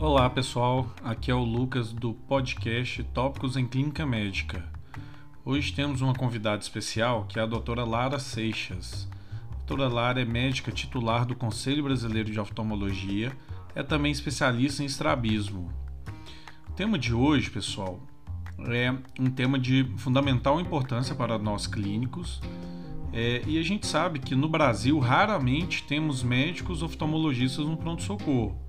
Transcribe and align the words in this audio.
Olá 0.00 0.30
pessoal, 0.30 0.94
aqui 1.02 1.28
é 1.28 1.34
o 1.34 1.42
Lucas 1.42 1.92
do 1.92 2.14
podcast 2.14 3.02
Tópicos 3.12 3.56
em 3.56 3.66
Clínica 3.66 4.06
Médica. 4.06 4.64
Hoje 5.44 5.72
temos 5.72 6.00
uma 6.00 6.14
convidada 6.14 6.62
especial 6.62 7.26
que 7.28 7.36
é 7.36 7.42
a 7.42 7.46
doutora 7.46 7.82
Lara 7.82 8.20
Seixas. 8.20 9.08
A 9.50 9.56
doutora 9.56 9.92
Lara 9.92 10.22
é 10.22 10.24
médica 10.24 10.70
titular 10.70 11.26
do 11.26 11.34
Conselho 11.34 11.82
Brasileiro 11.82 12.30
de 12.30 12.38
Oftalmologia, 12.38 13.36
é 13.74 13.82
também 13.82 14.12
especialista 14.12 14.84
em 14.84 14.86
estrabismo. 14.86 15.68
O 16.68 16.72
tema 16.74 16.96
de 16.96 17.12
hoje, 17.12 17.50
pessoal, 17.50 17.98
é 18.68 18.94
um 19.18 19.28
tema 19.28 19.58
de 19.58 19.84
fundamental 19.96 20.60
importância 20.60 21.12
para 21.12 21.36
nós 21.40 21.66
clínicos. 21.66 22.40
É, 23.12 23.42
e 23.48 23.58
a 23.58 23.62
gente 23.62 23.84
sabe 23.84 24.20
que 24.20 24.36
no 24.36 24.48
Brasil 24.48 24.96
raramente 25.00 25.82
temos 25.82 26.22
médicos 26.22 26.84
oftalmologistas 26.84 27.66
no 27.66 27.76
pronto-socorro. 27.76 28.67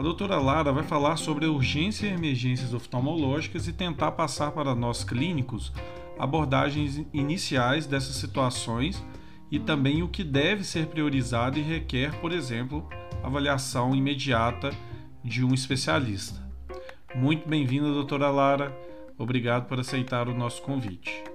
A 0.00 0.02
doutora 0.02 0.38
Lara 0.38 0.72
vai 0.72 0.82
falar 0.82 1.18
sobre 1.18 1.44
urgência 1.44 2.06
e 2.06 2.14
emergências 2.14 2.72
oftalmológicas 2.72 3.68
e 3.68 3.72
tentar 3.74 4.12
passar 4.12 4.50
para 4.50 4.74
nós 4.74 5.04
clínicos 5.04 5.74
abordagens 6.18 7.04
iniciais 7.12 7.86
dessas 7.86 8.16
situações 8.16 9.04
e 9.50 9.58
também 9.58 10.02
o 10.02 10.08
que 10.08 10.24
deve 10.24 10.64
ser 10.64 10.86
priorizado 10.86 11.58
e 11.58 11.62
requer, 11.62 12.18
por 12.18 12.32
exemplo, 12.32 12.88
avaliação 13.22 13.94
imediata 13.94 14.70
de 15.22 15.44
um 15.44 15.52
especialista. 15.52 16.40
Muito 17.14 17.46
bem-vinda, 17.46 17.92
doutora 17.92 18.30
Lara. 18.30 18.74
Obrigado 19.18 19.68
por 19.68 19.78
aceitar 19.78 20.28
o 20.28 20.34
nosso 20.34 20.62
convite. 20.62 21.29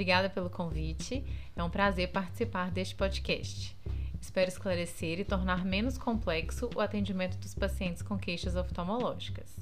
Obrigada 0.00 0.30
pelo 0.30 0.48
convite. 0.48 1.22
É 1.54 1.62
um 1.62 1.68
prazer 1.68 2.10
participar 2.10 2.70
deste 2.70 2.94
podcast. 2.94 3.76
Espero 4.18 4.48
esclarecer 4.48 5.20
e 5.20 5.24
tornar 5.26 5.62
menos 5.62 5.98
complexo 5.98 6.70
o 6.74 6.80
atendimento 6.80 7.36
dos 7.36 7.54
pacientes 7.54 8.00
com 8.00 8.16
queixas 8.16 8.56
oftalmológicas. 8.56 9.54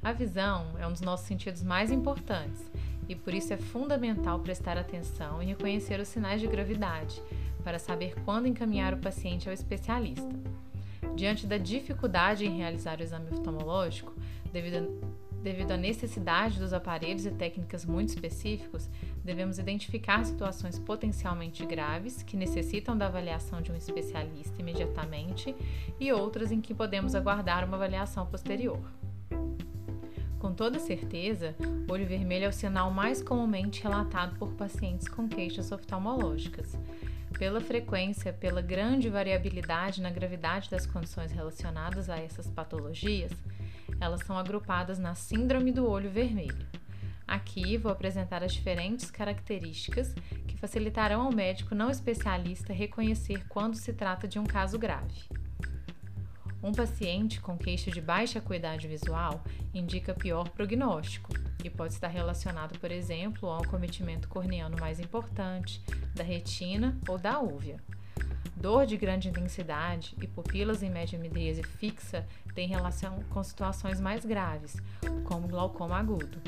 A 0.00 0.12
visão 0.12 0.78
é 0.78 0.86
um 0.86 0.92
dos 0.92 1.00
nossos 1.00 1.26
sentidos 1.26 1.64
mais 1.64 1.90
importantes 1.90 2.62
e 3.08 3.16
por 3.16 3.34
isso 3.34 3.52
é 3.52 3.56
fundamental 3.56 4.38
prestar 4.38 4.78
atenção 4.78 5.42
e 5.42 5.46
reconhecer 5.46 5.98
os 5.98 6.06
sinais 6.06 6.40
de 6.40 6.46
gravidade 6.46 7.20
para 7.64 7.80
saber 7.80 8.14
quando 8.24 8.46
encaminhar 8.46 8.94
o 8.94 8.98
paciente 8.98 9.48
ao 9.48 9.54
especialista. 9.54 10.38
Diante 11.16 11.48
da 11.48 11.58
dificuldade 11.58 12.46
em 12.46 12.58
realizar 12.58 13.00
o 13.00 13.02
exame 13.02 13.28
oftalmológico, 13.32 14.14
devido 14.52 15.13
devido 15.44 15.72
à 15.72 15.76
necessidade 15.76 16.58
dos 16.58 16.72
aparelhos 16.72 17.26
e 17.26 17.30
técnicas 17.30 17.84
muito 17.84 18.08
específicos, 18.08 18.88
devemos 19.22 19.58
identificar 19.58 20.24
situações 20.24 20.78
potencialmente 20.78 21.66
graves 21.66 22.22
que 22.22 22.34
necessitam 22.34 22.96
da 22.96 23.06
avaliação 23.06 23.60
de 23.60 23.70
um 23.70 23.76
especialista 23.76 24.58
imediatamente 24.58 25.54
e 26.00 26.10
outras 26.10 26.50
em 26.50 26.62
que 26.62 26.72
podemos 26.72 27.14
aguardar 27.14 27.62
uma 27.62 27.76
avaliação 27.76 28.24
posterior. 28.24 28.80
Com 30.38 30.54
toda 30.54 30.78
certeza, 30.78 31.54
olho 31.90 32.06
vermelho 32.06 32.46
é 32.46 32.48
o 32.48 32.52
sinal 32.52 32.90
mais 32.90 33.22
comumente 33.22 33.82
relatado 33.82 34.38
por 34.38 34.52
pacientes 34.52 35.08
com 35.08 35.28
queixas 35.28 35.70
oftalmológicas. 35.72 36.78
Pela 37.38 37.60
frequência, 37.60 38.32
pela 38.32 38.62
grande 38.62 39.10
variabilidade 39.10 40.00
na 40.00 40.10
gravidade 40.10 40.70
das 40.70 40.86
condições 40.86 41.32
relacionadas 41.32 42.08
a 42.08 42.16
essas 42.16 42.46
patologias, 42.48 43.32
elas 44.00 44.20
são 44.26 44.38
agrupadas 44.38 44.98
na 44.98 45.14
Síndrome 45.14 45.72
do 45.72 45.88
Olho 45.88 46.10
Vermelho. 46.10 46.66
Aqui 47.26 47.76
vou 47.76 47.90
apresentar 47.90 48.42
as 48.42 48.52
diferentes 48.52 49.10
características 49.10 50.14
que 50.46 50.56
facilitarão 50.56 51.22
ao 51.22 51.32
médico 51.32 51.74
não 51.74 51.90
especialista 51.90 52.72
reconhecer 52.72 53.46
quando 53.48 53.76
se 53.76 53.92
trata 53.92 54.28
de 54.28 54.38
um 54.38 54.44
caso 54.44 54.78
grave. 54.78 55.24
Um 56.62 56.72
paciente 56.72 57.40
com 57.40 57.58
queixa 57.58 57.90
de 57.90 58.00
baixa 58.00 58.38
acuidade 58.38 58.88
visual 58.88 59.44
indica 59.74 60.14
pior 60.14 60.48
prognóstico 60.48 61.30
e 61.62 61.68
pode 61.68 61.92
estar 61.92 62.08
relacionado, 62.08 62.78
por 62.78 62.90
exemplo, 62.90 63.48
ao 63.48 63.62
acometimento 63.62 64.28
corneano 64.28 64.76
mais 64.80 64.98
importante, 64.98 65.82
da 66.14 66.24
retina 66.24 66.98
ou 67.06 67.18
da 67.18 67.38
úvea. 67.38 67.76
Dor 68.56 68.86
de 68.86 68.96
grande 68.96 69.28
intensidade 69.28 70.16
e 70.22 70.26
pupilas 70.26 70.82
em 70.82 70.90
média 70.90 71.18
midríase 71.18 71.62
fixa 71.62 72.26
têm 72.54 72.68
relação 72.68 73.18
com 73.30 73.42
situações 73.42 74.00
mais 74.00 74.24
graves, 74.24 74.76
como 75.24 75.48
glaucoma 75.48 75.98
agudo. 75.98 76.38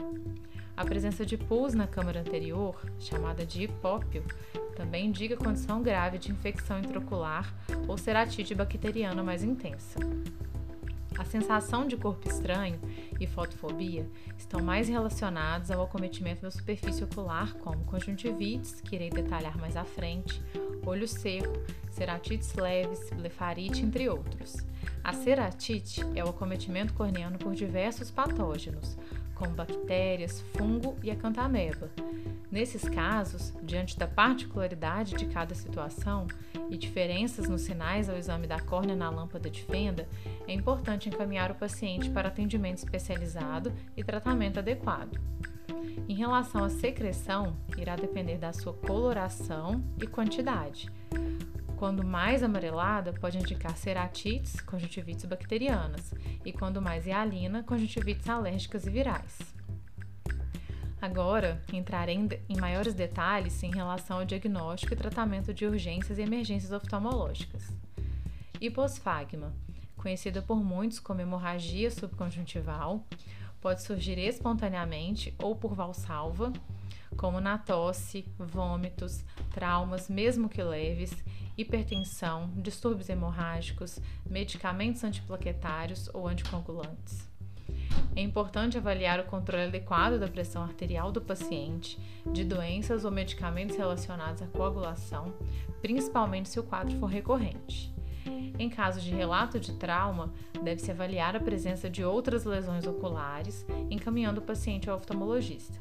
A 0.76 0.84
presença 0.84 1.24
de 1.24 1.36
pus 1.36 1.74
na 1.74 1.86
câmara 1.86 2.20
anterior, 2.20 2.80
chamada 2.98 3.44
de 3.44 3.64
hipópio, 3.64 4.22
também 4.76 5.06
indica 5.06 5.36
condição 5.36 5.82
grave 5.82 6.18
de 6.18 6.30
infecção 6.30 6.78
intraocular 6.78 7.52
ou 7.88 7.96
ceratite 7.96 8.54
bacteriana 8.54 9.22
mais 9.22 9.42
intensa. 9.42 9.98
A 11.18 11.24
sensação 11.24 11.86
de 11.86 11.96
corpo 11.96 12.28
estranho 12.28 12.78
e 13.18 13.26
fotofobia 13.26 14.06
estão 14.36 14.62
mais 14.62 14.88
relacionados 14.88 15.70
ao 15.70 15.82
acometimento 15.82 16.42
da 16.42 16.50
superfície 16.50 17.02
ocular, 17.02 17.54
como 17.54 17.84
conjuntivites, 17.84 18.80
que 18.82 18.96
irei 18.96 19.10
detalhar 19.10 19.56
mais 19.58 19.76
à 19.76 19.84
frente, 19.84 20.42
olho 20.84 21.08
seco, 21.08 21.52
ceratites 21.90 22.54
leves, 22.54 23.10
blefarite, 23.10 23.82
entre 23.82 24.08
outros. 24.08 24.56
A 25.02 25.12
ceratite 25.12 26.02
é 26.14 26.24
o 26.24 26.28
acometimento 26.28 26.92
corneano 26.92 27.38
por 27.38 27.54
diversos 27.54 28.10
patógenos, 28.10 28.96
como 29.36 29.52
bactérias, 29.52 30.40
fungo 30.56 30.96
e 31.02 31.10
acantameba. 31.10 31.90
Nesses 32.50 32.88
casos, 32.88 33.52
diante 33.62 33.98
da 33.98 34.06
particularidade 34.06 35.14
de 35.14 35.26
cada 35.26 35.54
situação 35.54 36.26
e 36.70 36.76
diferenças 36.76 37.48
nos 37.48 37.62
sinais 37.62 38.08
ao 38.08 38.16
exame 38.16 38.46
da 38.46 38.58
córnea 38.58 38.96
na 38.96 39.10
lâmpada 39.10 39.50
de 39.50 39.62
fenda, 39.62 40.08
é 40.48 40.52
importante 40.52 41.08
encaminhar 41.08 41.50
o 41.50 41.56
paciente 41.56 42.10
para 42.10 42.28
atendimento 42.28 42.78
especializado 42.78 43.72
e 43.96 44.02
tratamento 44.02 44.58
adequado. 44.58 45.20
Em 46.08 46.14
relação 46.14 46.64
à 46.64 46.70
secreção, 46.70 47.56
irá 47.76 47.96
depender 47.96 48.38
da 48.38 48.52
sua 48.52 48.72
coloração 48.72 49.82
e 50.00 50.06
quantidade. 50.06 50.90
Quando 51.76 52.02
mais 52.02 52.42
amarelada, 52.42 53.12
pode 53.12 53.36
indicar 53.36 53.76
ceratites, 53.76 54.60
conjuntivites 54.60 55.26
bacterianas, 55.26 56.12
e 56.44 56.50
quando 56.50 56.80
mais 56.80 57.06
hialina, 57.06 57.62
conjuntivites 57.62 58.28
alérgicas 58.28 58.86
e 58.86 58.90
virais. 58.90 59.38
Agora, 61.00 61.62
entrarei 61.72 62.16
em 62.48 62.56
maiores 62.58 62.94
detalhes 62.94 63.62
em 63.62 63.70
relação 63.70 64.18
ao 64.18 64.24
diagnóstico 64.24 64.94
e 64.94 64.96
tratamento 64.96 65.52
de 65.52 65.66
urgências 65.66 66.18
e 66.18 66.22
emergências 66.22 66.72
oftalmológicas. 66.72 67.70
Hiposfagma, 68.58 69.52
conhecida 69.98 70.40
por 70.40 70.64
muitos 70.64 70.98
como 70.98 71.20
hemorragia 71.20 71.90
subconjuntival, 71.90 73.04
pode 73.60 73.82
surgir 73.82 74.18
espontaneamente 74.18 75.34
ou 75.42 75.54
por 75.54 75.74
valsalva, 75.74 76.52
como 77.18 77.40
na 77.40 77.58
tosse, 77.58 78.26
vômitos, 78.38 79.22
traumas, 79.50 80.08
mesmo 80.08 80.48
que 80.48 80.62
leves, 80.62 81.12
hipertensão, 81.56 82.50
distúrbios 82.56 83.08
hemorrágicos, 83.08 84.00
medicamentos 84.28 85.02
antiplaquetários 85.04 86.10
ou 86.12 86.28
anticoagulantes. 86.28 87.28
É 88.14 88.20
importante 88.20 88.78
avaliar 88.78 89.20
o 89.20 89.24
controle 89.24 89.64
adequado 89.64 90.18
da 90.18 90.28
pressão 90.28 90.62
arterial 90.62 91.12
do 91.12 91.20
paciente, 91.20 91.98
de 92.32 92.44
doenças 92.44 93.04
ou 93.04 93.10
medicamentos 93.10 93.76
relacionados 93.76 94.42
à 94.42 94.46
coagulação, 94.46 95.34
principalmente 95.82 96.48
se 96.48 96.58
o 96.58 96.62
quadro 96.62 96.98
for 96.98 97.06
recorrente. 97.06 97.94
Em 98.58 98.70
caso 98.70 99.00
de 99.00 99.10
relato 99.10 99.60
de 99.60 99.72
trauma, 99.74 100.32
deve-se 100.62 100.90
avaliar 100.90 101.36
a 101.36 101.40
presença 101.40 101.90
de 101.90 102.02
outras 102.02 102.44
lesões 102.44 102.86
oculares, 102.86 103.66
encaminhando 103.90 104.40
o 104.40 104.44
paciente 104.44 104.88
ao 104.88 104.96
oftalmologista. 104.96 105.78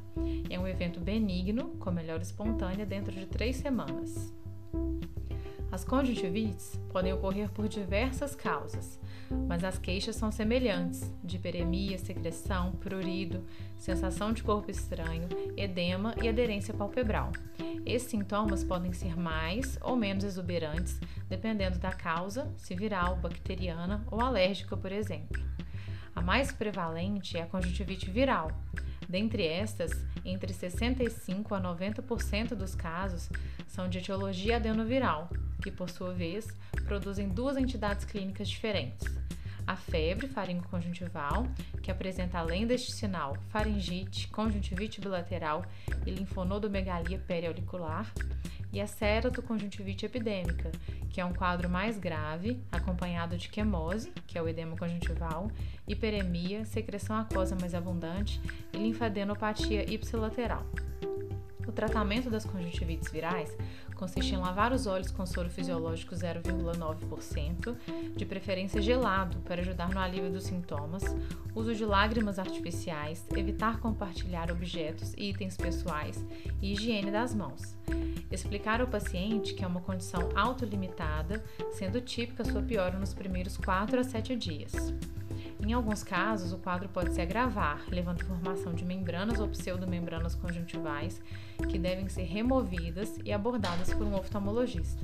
É 0.49 0.59
um 0.59 0.67
evento 0.67 0.99
benigno, 0.99 1.69
com 1.79 1.89
melhora 1.89 2.21
espontânea 2.21 2.85
dentro 2.85 3.13
de 3.13 3.25
três 3.25 3.55
semanas. 3.55 4.33
As 5.75 5.83
conjuntivites 5.83 6.79
podem 6.89 7.11
ocorrer 7.11 7.49
por 7.49 7.67
diversas 7.67 8.33
causas, 8.33 8.97
mas 9.45 9.61
as 9.61 9.77
queixas 9.77 10.15
são 10.15 10.31
semelhantes: 10.31 11.13
de 11.21 11.35
hiperemia, 11.35 11.97
secreção, 11.97 12.71
prurido, 12.71 13.43
sensação 13.77 14.31
de 14.31 14.41
corpo 14.41 14.71
estranho, 14.71 15.27
edema 15.57 16.15
e 16.23 16.29
aderência 16.29 16.73
palpebral. 16.73 17.33
Esses 17.85 18.09
sintomas 18.09 18.63
podem 18.63 18.93
ser 18.93 19.17
mais 19.17 19.77
ou 19.81 19.97
menos 19.97 20.23
exuberantes, 20.23 20.97
dependendo 21.27 21.77
da 21.77 21.91
causa, 21.91 22.49
se 22.55 22.73
viral, 22.73 23.17
bacteriana 23.17 24.01
ou 24.09 24.21
alérgica, 24.21 24.77
por 24.77 24.93
exemplo. 24.93 25.43
A 26.15 26.21
mais 26.21 26.53
prevalente 26.53 27.35
é 27.35 27.41
a 27.41 27.47
conjuntivite 27.47 28.09
viral. 28.09 28.49
Dentre 29.07 29.45
estas, 29.45 29.91
entre 30.23 30.51
65 30.53 31.53
a 31.53 31.61
90% 31.61 32.55
dos 32.55 32.75
casos 32.75 33.29
são 33.67 33.87
de 33.87 33.99
etiologia 33.99 34.57
adenoviral, 34.57 35.29
que 35.61 35.71
por 35.71 35.89
sua 35.89 36.13
vez 36.13 36.47
produzem 36.85 37.29
duas 37.29 37.57
entidades 37.57 38.05
clínicas 38.05 38.49
diferentes. 38.49 39.05
a 39.67 39.75
febre 39.75 40.27
faringoconjuntival, 40.27 41.47
que 41.81 41.89
apresenta 41.89 42.37
além 42.37 42.67
deste 42.67 42.91
sinal 42.91 43.35
faringite, 43.49 44.27
conjuntivite 44.27 45.01
bilateral 45.01 45.65
e 46.05 46.11
linfonodomegalia 46.11 47.17
periauricular, 47.17 48.11
e 48.75 48.81
a 48.81 48.87
ceratoconjuntivite 48.87 50.05
epidêmica, 50.05 50.69
que 51.09 51.21
é 51.21 51.25
um 51.25 51.31
quadro 51.31 51.69
mais 51.69 51.97
grave, 51.97 52.59
acompanhado 52.69 53.37
de 53.37 53.47
quemose, 53.47 54.11
que 54.27 54.37
é 54.37 54.41
o 54.41 54.49
edema 54.49 54.75
conjuntival, 54.75 55.49
hiperemia, 55.87 56.65
secreção 56.65 57.15
aquosa 57.15 57.55
mais 57.55 57.73
abundante 57.73 58.41
e 58.73 58.77
linfadenopatia 58.77 59.89
ipsilateral. 59.89 60.65
O 61.67 61.71
tratamento 61.71 62.29
das 62.29 62.45
conjuntivites 62.45 63.11
virais 63.11 63.55
consiste 63.95 64.33
em 64.33 64.37
lavar 64.37 64.71
os 64.73 64.85
olhos 64.85 65.09
com 65.09 65.25
soro 65.25 65.49
fisiológico 65.49 66.13
0,9%, 66.13 67.75
de 68.15 68.25
preferência 68.25 68.81
gelado, 68.81 69.37
para 69.39 69.61
ajudar 69.61 69.89
no 69.89 69.99
alívio 69.99 70.31
dos 70.31 70.43
sintomas, 70.43 71.03
uso 71.55 71.73
de 71.73 71.85
lágrimas 71.85 72.37
artificiais, 72.37 73.25
evitar 73.35 73.79
compartilhar 73.79 74.51
objetos 74.51 75.13
e 75.17 75.29
itens 75.29 75.55
pessoais 75.55 76.23
e 76.61 76.73
higiene 76.73 77.11
das 77.11 77.33
mãos. 77.33 77.75
Explicar 78.29 78.81
ao 78.81 78.87
paciente 78.87 79.53
que 79.53 79.63
é 79.63 79.67
uma 79.67 79.81
condição 79.81 80.29
autolimitada, 80.35 81.43
sendo 81.71 82.01
típica 82.01 82.43
sua 82.43 82.61
piora 82.61 82.97
nos 82.97 83.13
primeiros 83.13 83.57
4 83.57 83.99
a 83.99 84.03
7 84.03 84.35
dias. 84.35 84.93
Em 85.65 85.73
alguns 85.73 86.03
casos, 86.03 86.53
o 86.53 86.59
quadro 86.59 86.87
pode 86.87 87.11
se 87.11 87.19
agravar, 87.19 87.81
levando 87.89 88.21
à 88.21 88.25
formação 88.25 88.71
de 88.71 88.85
membranas 88.85 89.39
ou 89.39 89.47
pseudomembranas 89.47 90.35
conjuntivais 90.35 91.19
que 91.67 91.79
devem 91.79 92.07
ser 92.07 92.25
removidas 92.25 93.17
e 93.25 93.33
abordadas 93.33 93.91
por 93.91 94.03
um 94.03 94.13
oftalmologista. 94.13 95.03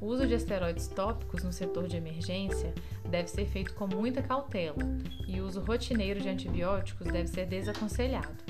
O 0.00 0.06
uso 0.06 0.26
de 0.26 0.32
esteroides 0.32 0.88
tópicos 0.88 1.44
no 1.44 1.52
setor 1.52 1.86
de 1.86 1.98
emergência 1.98 2.72
deve 3.10 3.28
ser 3.28 3.44
feito 3.44 3.74
com 3.74 3.86
muita 3.86 4.22
cautela 4.22 4.78
e 5.26 5.38
o 5.38 5.44
uso 5.44 5.60
rotineiro 5.60 6.18
de 6.18 6.30
antibióticos 6.30 7.06
deve 7.06 7.28
ser 7.28 7.44
desaconselhado. 7.44 8.42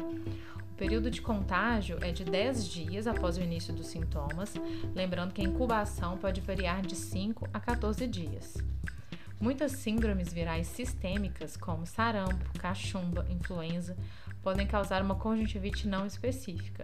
O 0.70 0.74
período 0.76 1.10
de 1.10 1.20
contágio 1.20 1.98
é 2.00 2.12
de 2.12 2.22
10 2.22 2.64
dias 2.68 3.08
após 3.08 3.36
o 3.36 3.42
início 3.42 3.74
dos 3.74 3.88
sintomas, 3.88 4.54
lembrando 4.94 5.34
que 5.34 5.40
a 5.40 5.44
incubação 5.44 6.16
pode 6.16 6.40
variar 6.40 6.80
de 6.80 6.94
5 6.94 7.48
a 7.52 7.58
14 7.58 8.06
dias. 8.06 8.56
Muitas 9.40 9.72
síndromes 9.72 10.32
virais 10.32 10.66
sistêmicas, 10.66 11.56
como 11.56 11.86
sarampo, 11.86 12.58
cachumba, 12.58 13.24
influenza, 13.30 13.96
podem 14.42 14.66
causar 14.66 15.00
uma 15.00 15.14
conjuntivite 15.14 15.86
não 15.86 16.06
específica. 16.06 16.82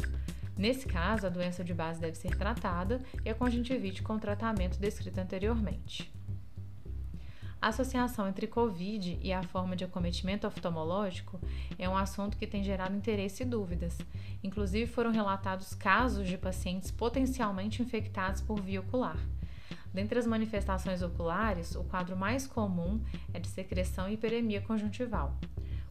Nesse 0.56 0.86
caso, 0.86 1.26
a 1.26 1.30
doença 1.30 1.64
de 1.64 1.74
base 1.74 2.00
deve 2.00 2.16
ser 2.16 2.36
tratada 2.36 3.00
e 3.24 3.28
a 3.28 3.34
conjuntivite 3.34 4.02
com 4.02 4.14
o 4.14 4.20
tratamento 4.20 4.78
descrito 4.78 5.20
anteriormente. 5.20 6.12
A 7.60 7.68
associação 7.68 8.28
entre 8.28 8.46
Covid 8.46 9.18
e 9.20 9.32
a 9.32 9.42
forma 9.42 9.74
de 9.74 9.84
acometimento 9.84 10.46
oftalmológico 10.46 11.40
é 11.78 11.88
um 11.88 11.96
assunto 11.96 12.36
que 12.36 12.46
tem 12.46 12.62
gerado 12.62 12.94
interesse 12.94 13.42
e 13.42 13.46
dúvidas. 13.46 13.98
Inclusive, 14.44 14.86
foram 14.86 15.10
relatados 15.10 15.74
casos 15.74 16.28
de 16.28 16.36
pacientes 16.36 16.90
potencialmente 16.90 17.82
infectados 17.82 18.42
por 18.42 18.60
via 18.60 18.80
ocular. 18.80 19.16
Dentre 19.94 20.18
as 20.18 20.26
manifestações 20.26 21.00
oculares, 21.02 21.76
o 21.76 21.84
quadro 21.84 22.16
mais 22.16 22.48
comum 22.48 23.00
é 23.32 23.38
de 23.38 23.46
secreção 23.46 24.08
e 24.08 24.14
hiperemia 24.14 24.60
conjuntival. 24.60 25.32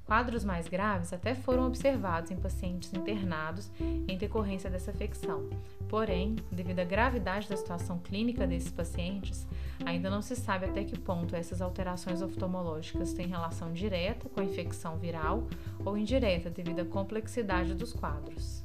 Quadros 0.05 0.43
mais 0.43 0.67
graves 0.67 1.13
até 1.13 1.33
foram 1.33 1.65
observados 1.65 2.29
em 2.29 2.35
pacientes 2.35 2.93
internados 2.93 3.71
em 3.79 4.17
decorrência 4.17 4.69
dessa 4.69 4.91
afecção. 4.91 5.49
Porém, 5.87 6.35
devido 6.51 6.79
à 6.79 6.83
gravidade 6.83 7.47
da 7.47 7.55
situação 7.55 7.97
clínica 7.99 8.45
desses 8.45 8.69
pacientes, 8.69 9.47
ainda 9.85 10.09
não 10.09 10.21
se 10.21 10.35
sabe 10.35 10.65
até 10.65 10.83
que 10.83 10.99
ponto 10.99 11.33
essas 11.33 11.61
alterações 11.61 12.21
oftalmológicas 12.21 13.13
têm 13.13 13.27
relação 13.27 13.71
direta 13.71 14.27
com 14.27 14.41
a 14.41 14.43
infecção 14.43 14.97
viral 14.97 15.47
ou 15.85 15.97
indireta 15.97 16.49
devido 16.49 16.81
à 16.81 16.85
complexidade 16.85 17.73
dos 17.73 17.93
quadros. 17.93 18.61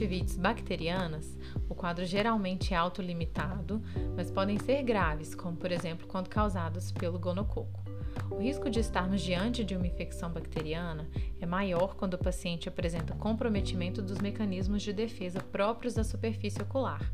Conjuntivites 0.00 0.36
bacterianas, 0.36 1.36
o 1.68 1.74
quadro 1.74 2.06
geralmente 2.06 2.72
é 2.72 2.76
autolimitado, 2.76 3.82
mas 4.16 4.30
podem 4.30 4.58
ser 4.58 4.82
graves, 4.82 5.34
como 5.34 5.56
por 5.56 5.70
exemplo 5.70 6.06
quando 6.06 6.28
causados 6.28 6.90
pelo 6.90 7.18
gonococo. 7.18 7.84
O 8.30 8.38
risco 8.38 8.70
de 8.70 8.80
estarmos 8.80 9.20
diante 9.20 9.62
de 9.62 9.76
uma 9.76 9.86
infecção 9.86 10.30
bacteriana 10.30 11.08
é 11.38 11.44
maior 11.44 11.96
quando 11.96 12.14
o 12.14 12.18
paciente 12.18 12.68
apresenta 12.68 13.14
comprometimento 13.14 14.00
dos 14.00 14.18
mecanismos 14.18 14.82
de 14.82 14.92
defesa 14.92 15.40
próprios 15.40 15.94
da 15.94 16.04
superfície 16.04 16.62
ocular. 16.62 17.12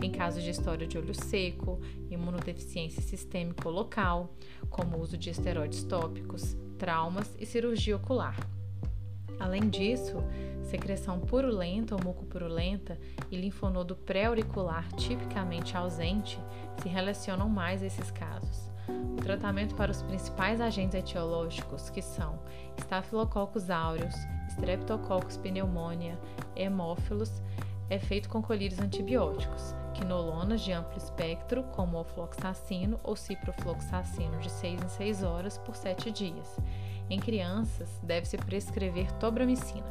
Em 0.00 0.10
casos 0.10 0.44
de 0.44 0.50
história 0.50 0.86
de 0.86 0.98
olho 0.98 1.14
seco, 1.14 1.80
imunodeficiência 2.10 3.02
sistêmica 3.02 3.68
local, 3.68 4.34
como 4.70 4.98
uso 4.98 5.16
de 5.16 5.30
esteroides 5.30 5.82
tópicos, 5.82 6.56
traumas 6.78 7.34
e 7.38 7.46
cirurgia 7.46 7.96
ocular. 7.96 8.36
Além 9.38 9.68
disso, 9.68 10.22
secreção 10.62 11.20
purulenta 11.20 11.94
ou 11.94 12.02
mucopurulenta 12.02 12.98
e 13.30 13.36
linfonodo 13.36 13.96
pré-auricular 13.96 14.88
tipicamente 14.96 15.76
ausente 15.76 16.40
se 16.80 16.88
relacionam 16.88 17.48
mais 17.48 17.82
a 17.82 17.86
esses 17.86 18.10
casos. 18.10 18.70
O 18.88 19.22
tratamento 19.22 19.74
para 19.74 19.90
os 19.90 20.02
principais 20.02 20.60
agentes 20.60 20.94
etiológicos, 20.94 21.90
que 21.90 22.02
são 22.02 22.38
Staphylococcus 22.78 23.70
aureus, 23.70 24.14
Streptococcus 24.48 25.36
pneumonia, 25.36 26.18
hemófilos, 26.56 27.42
é 27.88 27.98
feito 27.98 28.28
com 28.28 28.42
colírios 28.42 28.80
antibióticos, 28.80 29.74
quinolonas 29.92 30.60
de 30.60 30.72
amplo 30.72 30.96
espectro, 30.98 31.62
como 31.72 31.98
ofloxacino 31.98 32.98
ou 33.02 33.14
ciprofloxacino 33.14 34.38
de 34.38 34.50
6 34.50 34.82
em 34.82 34.88
6 34.88 35.22
horas 35.22 35.58
por 35.58 35.76
7 35.76 36.10
dias, 36.10 36.56
em 37.08 37.20
crianças, 37.20 38.00
deve-se 38.02 38.38
prescrever 38.38 39.12
tobramicina. 39.12 39.86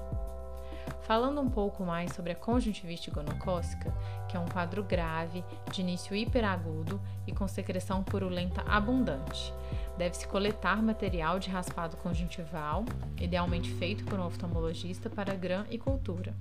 Falando 1.01 1.41
um 1.41 1.49
pouco 1.49 1.83
mais 1.83 2.13
sobre 2.13 2.31
a 2.31 2.35
conjuntivite 2.35 3.11
gonocócica, 3.11 3.93
que 4.27 4.37
é 4.37 4.39
um 4.39 4.47
quadro 4.47 4.83
grave, 4.83 5.43
de 5.71 5.81
início 5.81 6.15
hiperagudo 6.15 7.01
e 7.27 7.31
com 7.31 7.47
secreção 7.47 8.03
purulenta 8.03 8.61
abundante. 8.61 9.53
Deve-se 9.97 10.27
coletar 10.27 10.81
material 10.81 11.37
de 11.37 11.49
raspado 11.49 11.97
conjuntival, 11.97 12.85
idealmente 13.19 13.71
feito 13.73 14.05
por 14.05 14.19
um 14.19 14.25
oftalmologista 14.25 15.09
para 15.09 15.35
gram 15.35 15.65
e 15.69 15.77
cultura. 15.77 16.33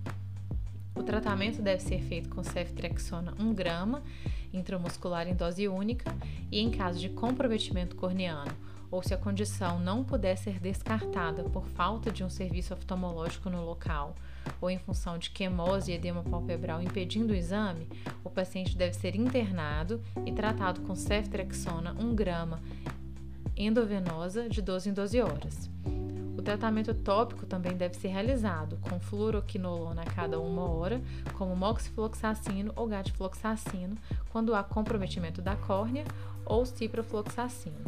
O 1.00 1.02
tratamento 1.02 1.62
deve 1.62 1.82
ser 1.82 1.98
feito 2.02 2.28
com 2.28 2.44
ceftriaxona 2.44 3.32
1 3.40 3.54
grama 3.54 4.02
intramuscular 4.52 5.26
em 5.26 5.34
dose 5.34 5.66
única 5.66 6.14
e 6.52 6.60
em 6.60 6.70
caso 6.70 7.00
de 7.00 7.08
comprometimento 7.08 7.96
corneano 7.96 8.52
ou 8.90 9.02
se 9.02 9.14
a 9.14 9.16
condição 9.16 9.80
não 9.80 10.04
puder 10.04 10.36
ser 10.36 10.60
descartada 10.60 11.44
por 11.44 11.66
falta 11.68 12.10
de 12.10 12.22
um 12.22 12.28
serviço 12.28 12.74
oftalmológico 12.74 13.48
no 13.48 13.64
local 13.64 14.14
ou 14.60 14.68
em 14.68 14.78
função 14.78 15.16
de 15.16 15.30
quemose 15.30 15.90
e 15.90 15.94
edema 15.94 16.22
palpebral 16.22 16.82
impedindo 16.82 17.32
o 17.32 17.36
exame, 17.36 17.88
o 18.22 18.28
paciente 18.28 18.76
deve 18.76 18.92
ser 18.92 19.16
internado 19.16 20.02
e 20.26 20.32
tratado 20.32 20.82
com 20.82 20.94
ceftriaxona 20.94 21.96
1 21.98 22.14
grama 22.14 22.60
endovenosa 23.56 24.50
de 24.50 24.60
12 24.60 24.90
em 24.90 24.92
12 24.92 25.20
horas. 25.22 25.70
O 26.40 26.42
tratamento 26.42 26.94
tópico 26.94 27.44
também 27.44 27.76
deve 27.76 27.98
ser 27.98 28.08
realizado 28.08 28.78
com 28.78 28.98
fluoroquinolona 28.98 30.00
a 30.00 30.06
cada 30.06 30.40
uma 30.40 30.62
hora, 30.70 30.98
como 31.34 31.54
moxifloxacino 31.54 32.72
ou 32.74 32.86
gatifloxacino, 32.86 33.94
quando 34.30 34.54
há 34.54 34.64
comprometimento 34.64 35.42
da 35.42 35.54
córnea, 35.54 36.02
ou 36.46 36.64
ciprofloxacino. 36.64 37.84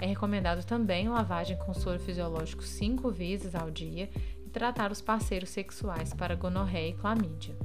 É 0.00 0.06
recomendado 0.06 0.64
também 0.64 1.08
lavagem 1.08 1.56
com 1.56 1.74
soro 1.74 1.98
fisiológico 1.98 2.62
cinco 2.62 3.10
vezes 3.10 3.56
ao 3.56 3.72
dia 3.72 4.08
e 4.46 4.48
tratar 4.48 4.92
os 4.92 5.00
parceiros 5.00 5.50
sexuais 5.50 6.14
para 6.14 6.36
gonorreia 6.36 6.90
e 6.90 6.94
clamídia. 6.94 7.56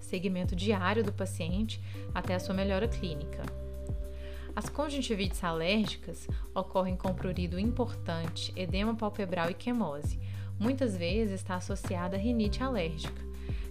Seguimento 0.00 0.56
diário 0.56 1.04
do 1.04 1.12
paciente 1.12 1.80
até 2.12 2.34
a 2.34 2.40
sua 2.40 2.56
melhora 2.56 2.88
clínica. 2.88 3.67
As 4.58 4.68
conjuntivites 4.68 5.44
alérgicas 5.44 6.26
ocorrem 6.52 6.96
com 6.96 7.14
prurido 7.14 7.60
importante, 7.60 8.52
edema 8.56 8.92
palpebral 8.92 9.48
e 9.48 9.54
quemose. 9.54 10.18
Muitas 10.58 10.96
vezes 10.96 11.34
está 11.34 11.54
associada 11.54 12.16
a 12.16 12.18
rinite 12.18 12.60
alérgica. 12.60 13.22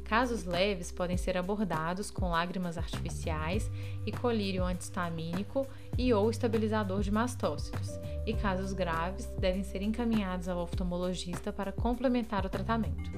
Casos 0.05 0.45
leves 0.45 0.89
podem 0.89 1.17
ser 1.17 1.35
abordados 1.35 2.09
com 2.09 2.29
lágrimas 2.29 2.77
artificiais 2.77 3.69
e 4.05 4.13
colírio 4.13 4.63
antistamínico 4.63 5.67
e 5.97 6.13
ou 6.13 6.29
estabilizador 6.29 7.01
de 7.01 7.11
mastócitos, 7.11 7.89
e 8.25 8.33
casos 8.33 8.71
graves 8.71 9.25
devem 9.37 9.63
ser 9.63 9.81
encaminhados 9.81 10.47
ao 10.47 10.59
oftalmologista 10.59 11.51
para 11.51 11.73
complementar 11.73 12.45
o 12.45 12.49
tratamento. 12.49 13.11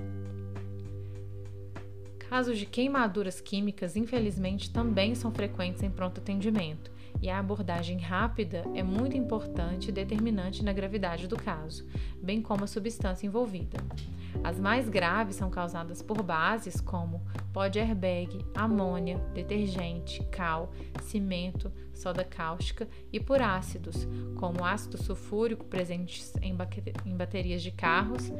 Casos 2.27 2.57
de 2.57 2.65
queimaduras 2.65 3.39
químicas, 3.39 3.95
infelizmente, 3.95 4.71
também 4.71 5.13
são 5.13 5.31
frequentes 5.31 5.83
em 5.83 5.91
pronto 5.91 6.19
atendimento, 6.19 6.97
e 7.21 7.29
a 7.29 7.39
abordagem 7.39 7.97
rápida 7.99 8.63
é 8.73 8.83
muito 8.83 9.17
importante 9.17 9.89
e 9.89 9.91
determinante 9.91 10.63
na 10.63 10.73
gravidade 10.73 11.27
do 11.27 11.35
caso, 11.35 11.85
bem 12.21 12.41
como 12.41 12.63
a 12.63 12.67
substância 12.67 13.27
envolvida. 13.27 13.77
As 14.43 14.59
mais 14.59 14.87
graves 14.87 15.35
são 15.35 15.49
causadas 15.49 16.01
por 16.01 16.21
bases 16.21 16.79
como 16.79 17.25
pó 17.51 17.67
de 17.67 17.79
airbag, 17.79 18.45
amônia, 18.55 19.17
detergente, 19.33 20.23
cal, 20.31 20.71
cimento, 21.01 21.71
soda 21.93 22.23
cáustica 22.23 22.87
e 23.11 23.19
por 23.19 23.41
ácidos, 23.41 24.07
como 24.35 24.63
ácido 24.63 24.97
sulfúrico 24.97 25.65
presentes 25.65 26.33
em, 26.41 26.55
baterias 27.15 27.61
de 27.61 27.71
carros, 27.71 28.31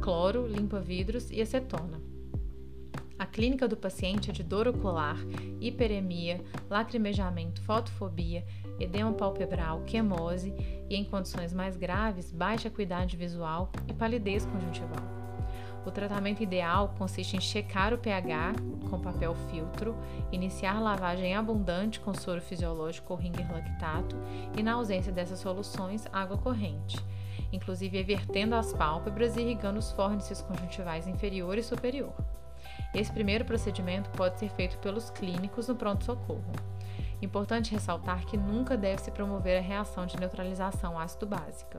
cloro, 0.00 0.46
limpa-vidros 0.46 1.30
e 1.30 1.40
acetona. 1.40 2.17
A 3.18 3.26
clínica 3.26 3.66
do 3.66 3.76
paciente 3.76 4.30
é 4.30 4.32
de 4.32 4.44
dor 4.44 4.68
ocular, 4.68 5.16
hiperemia, 5.60 6.40
lacrimejamento, 6.70 7.60
fotofobia, 7.62 8.46
edema 8.78 9.12
palpebral, 9.12 9.82
quemose 9.82 10.54
e, 10.88 10.94
em 10.94 11.04
condições 11.04 11.52
mais 11.52 11.76
graves, 11.76 12.30
baixa 12.30 12.68
acuidade 12.68 13.16
visual 13.16 13.72
e 13.88 13.92
palidez 13.92 14.46
conjuntival. 14.46 15.02
O 15.84 15.90
tratamento 15.90 16.44
ideal 16.44 16.94
consiste 16.96 17.36
em 17.36 17.40
checar 17.40 17.92
o 17.92 17.98
pH 17.98 18.52
com 18.88 19.00
papel 19.00 19.34
filtro, 19.50 19.96
iniciar 20.30 20.80
lavagem 20.80 21.34
abundante 21.34 21.98
com 21.98 22.14
soro 22.14 22.40
fisiológico 22.40 23.14
ou 23.14 23.18
ringer 23.18 23.50
lactato 23.50 24.14
e, 24.56 24.62
na 24.62 24.74
ausência 24.74 25.10
dessas 25.10 25.40
soluções, 25.40 26.06
água 26.12 26.38
corrente, 26.38 26.96
inclusive 27.52 27.98
evertendo 27.98 28.54
as 28.54 28.72
pálpebras 28.72 29.36
e 29.36 29.40
irrigando 29.40 29.80
os 29.80 29.90
fórnices 29.90 30.40
conjuntivais 30.40 31.08
inferior 31.08 31.58
e 31.58 31.64
superior. 31.64 32.14
Esse 32.94 33.12
primeiro 33.12 33.44
procedimento 33.44 34.10
pode 34.10 34.38
ser 34.38 34.50
feito 34.50 34.78
pelos 34.78 35.10
clínicos 35.10 35.68
no 35.68 35.74
pronto-socorro. 35.74 36.52
Importante 37.20 37.72
ressaltar 37.72 38.24
que 38.24 38.36
nunca 38.36 38.76
deve 38.76 39.02
se 39.02 39.10
promover 39.10 39.58
a 39.58 39.62
reação 39.62 40.06
de 40.06 40.18
neutralização 40.18 40.98
ácido-básica. 40.98 41.78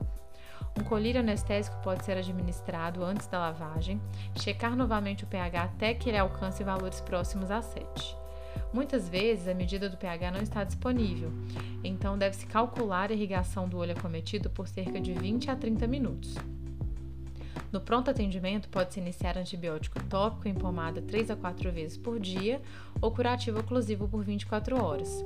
Um 0.78 0.84
colírio 0.84 1.20
anestésico 1.20 1.76
pode 1.82 2.04
ser 2.04 2.16
administrado 2.16 3.02
antes 3.02 3.26
da 3.26 3.38
lavagem, 3.38 4.00
checar 4.36 4.76
novamente 4.76 5.24
o 5.24 5.26
pH 5.26 5.62
até 5.62 5.94
que 5.94 6.08
ele 6.08 6.18
alcance 6.18 6.62
valores 6.62 7.00
próximos 7.00 7.50
a 7.50 7.60
7. 7.60 8.16
Muitas 8.72 9.08
vezes 9.08 9.48
a 9.48 9.54
medida 9.54 9.88
do 9.88 9.96
pH 9.96 10.30
não 10.30 10.40
está 10.40 10.62
disponível, 10.62 11.32
então 11.82 12.16
deve-se 12.16 12.46
calcular 12.46 13.10
a 13.10 13.14
irrigação 13.14 13.68
do 13.68 13.78
olho 13.78 13.92
acometido 13.92 14.48
por 14.48 14.68
cerca 14.68 15.00
de 15.00 15.12
20 15.12 15.50
a 15.50 15.56
30 15.56 15.86
minutos. 15.88 16.36
No 17.72 17.80
pronto 17.80 18.10
atendimento, 18.10 18.68
pode-se 18.68 18.98
iniciar 18.98 19.38
antibiótico 19.38 20.02
tópico 20.04 20.48
em 20.48 20.54
pomada 20.54 21.00
3 21.00 21.30
a 21.30 21.36
4 21.36 21.70
vezes 21.70 21.96
por 21.96 22.18
dia 22.18 22.60
ou 23.00 23.12
curativo 23.12 23.60
oclusivo 23.60 24.08
por 24.08 24.24
24 24.24 24.82
horas. 24.82 25.24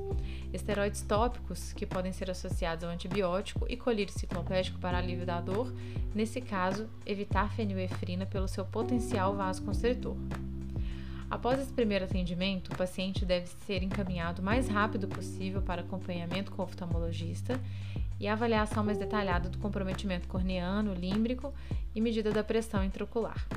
Esteroides 0.53 1.01
tópicos, 1.01 1.73
que 1.73 1.87
podem 1.87 2.11
ser 2.11 2.29
associados 2.29 2.83
ao 2.83 2.91
antibiótico, 2.91 3.65
e 3.67 3.75
colírio 3.75 4.13
ciclopédico 4.13 4.77
para 4.77 4.99
alívio 4.99 5.25
da 5.25 5.41
dor, 5.41 5.73
nesse 6.13 6.39
caso, 6.39 6.87
evitar 7.03 7.51
fenilefrina 7.51 8.27
pelo 8.27 8.47
seu 8.47 8.63
potencial 8.63 9.35
vasoconstritor. 9.35 10.15
Após 11.29 11.59
esse 11.59 11.73
primeiro 11.73 12.05
atendimento, 12.05 12.71
o 12.71 12.77
paciente 12.77 13.25
deve 13.25 13.47
ser 13.65 13.81
encaminhado 13.81 14.43
o 14.43 14.45
mais 14.45 14.67
rápido 14.67 15.07
possível 15.07 15.63
para 15.63 15.81
acompanhamento 15.81 16.51
com 16.51 16.61
o 16.61 16.65
oftalmologista 16.65 17.59
e 18.19 18.27
avaliação 18.27 18.83
mais 18.83 18.99
detalhada 18.99 19.49
do 19.49 19.57
comprometimento 19.57 20.27
corneano, 20.27 20.93
límbrico 20.93 21.51
e 21.95 22.01
medida 22.01 22.31
da 22.31 22.43
pressão 22.43 22.83
intraocular. 22.83 23.47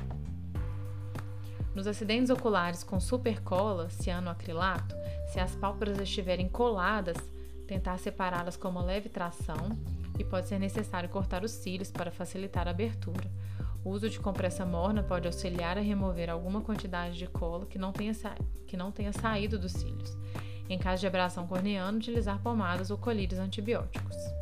Nos 1.75 1.85
acidentes 1.85 2.29
oculares 2.29 2.83
com 2.83 2.99
supercola, 2.99 3.89
cianoacrilato, 3.89 4.95
se 5.31 5.39
as 5.39 5.55
pálpebras 5.55 5.99
estiverem 5.99 6.49
coladas, 6.49 7.17
tentar 7.67 7.99
separá-las 7.99 8.57
com 8.57 8.69
uma 8.69 8.81
leve 8.81 9.09
tração 9.09 9.77
e 10.17 10.23
pode 10.23 10.47
ser 10.47 10.59
necessário 10.59 11.07
cortar 11.07 11.43
os 11.43 11.51
cílios 11.51 11.91
para 11.91 12.11
facilitar 12.11 12.67
a 12.67 12.71
abertura. 12.71 13.29
O 13.83 13.91
uso 13.91 14.09
de 14.09 14.19
compressa 14.19 14.65
morna 14.65 15.03
pode 15.03 15.27
auxiliar 15.27 15.77
a 15.77 15.81
remover 15.81 16.29
alguma 16.29 16.61
quantidade 16.61 17.17
de 17.17 17.27
cola 17.27 17.65
que 17.65 17.77
não 17.77 17.93
tenha, 17.93 18.13
que 18.67 18.75
não 18.75 18.91
tenha 18.91 19.13
saído 19.13 19.57
dos 19.57 19.71
cílios. 19.71 20.17
Em 20.67 20.77
caso 20.77 21.01
de 21.01 21.07
abração 21.07 21.47
corneana, 21.47 21.97
utilizar 21.97 22.39
pomadas 22.41 22.91
ou 22.91 22.97
colírios 22.97 23.39
antibióticos. 23.39 24.38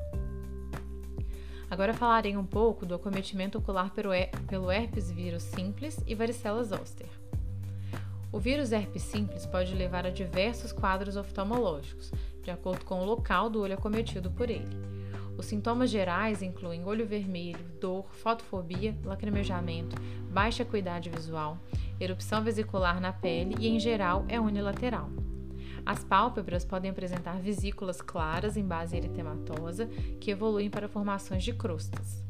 Agora 1.69 1.93
falarei 1.93 2.37
um 2.37 2.45
pouco 2.45 2.85
do 2.85 2.95
acometimento 2.95 3.57
ocular 3.57 3.91
pelo 3.91 4.71
herpes 4.71 5.11
vírus 5.11 5.43
simples 5.43 5.99
e 6.07 6.15
varicela 6.15 6.63
zoster. 6.63 7.09
O 8.31 8.39
vírus 8.39 8.71
herpes 8.71 9.03
simples 9.03 9.45
pode 9.45 9.73
levar 9.73 10.05
a 10.05 10.09
diversos 10.09 10.71
quadros 10.71 11.15
oftalmológicos, 11.15 12.11
de 12.41 12.51
acordo 12.51 12.85
com 12.85 13.01
o 13.01 13.05
local 13.05 13.49
do 13.49 13.61
olho 13.61 13.73
acometido 13.73 14.31
por 14.31 14.49
ele. 14.49 14.77
Os 15.37 15.45
sintomas 15.45 15.89
gerais 15.89 16.41
incluem 16.41 16.85
olho 16.85 17.05
vermelho, 17.05 17.63
dor, 17.79 18.05
fotofobia, 18.11 18.95
lacrimejamento, 19.03 19.95
baixa 20.31 20.63
acuidade 20.63 21.09
visual, 21.09 21.57
erupção 21.99 22.43
vesicular 22.43 22.99
na 22.99 23.13
pele 23.13 23.55
e, 23.59 23.67
em 23.67 23.79
geral, 23.79 24.25
é 24.27 24.39
unilateral. 24.39 25.09
As 25.87 26.03
pálpebras 26.03 26.65
podem 26.65 26.91
apresentar 26.91 27.39
vesículas 27.39 28.01
claras 28.01 28.57
em 28.57 28.65
base 28.65 28.97
eritematosa 28.97 29.87
que 30.19 30.29
evoluem 30.29 30.69
para 30.69 30.89
formações 30.89 31.45
de 31.45 31.53
crostas. 31.53 32.21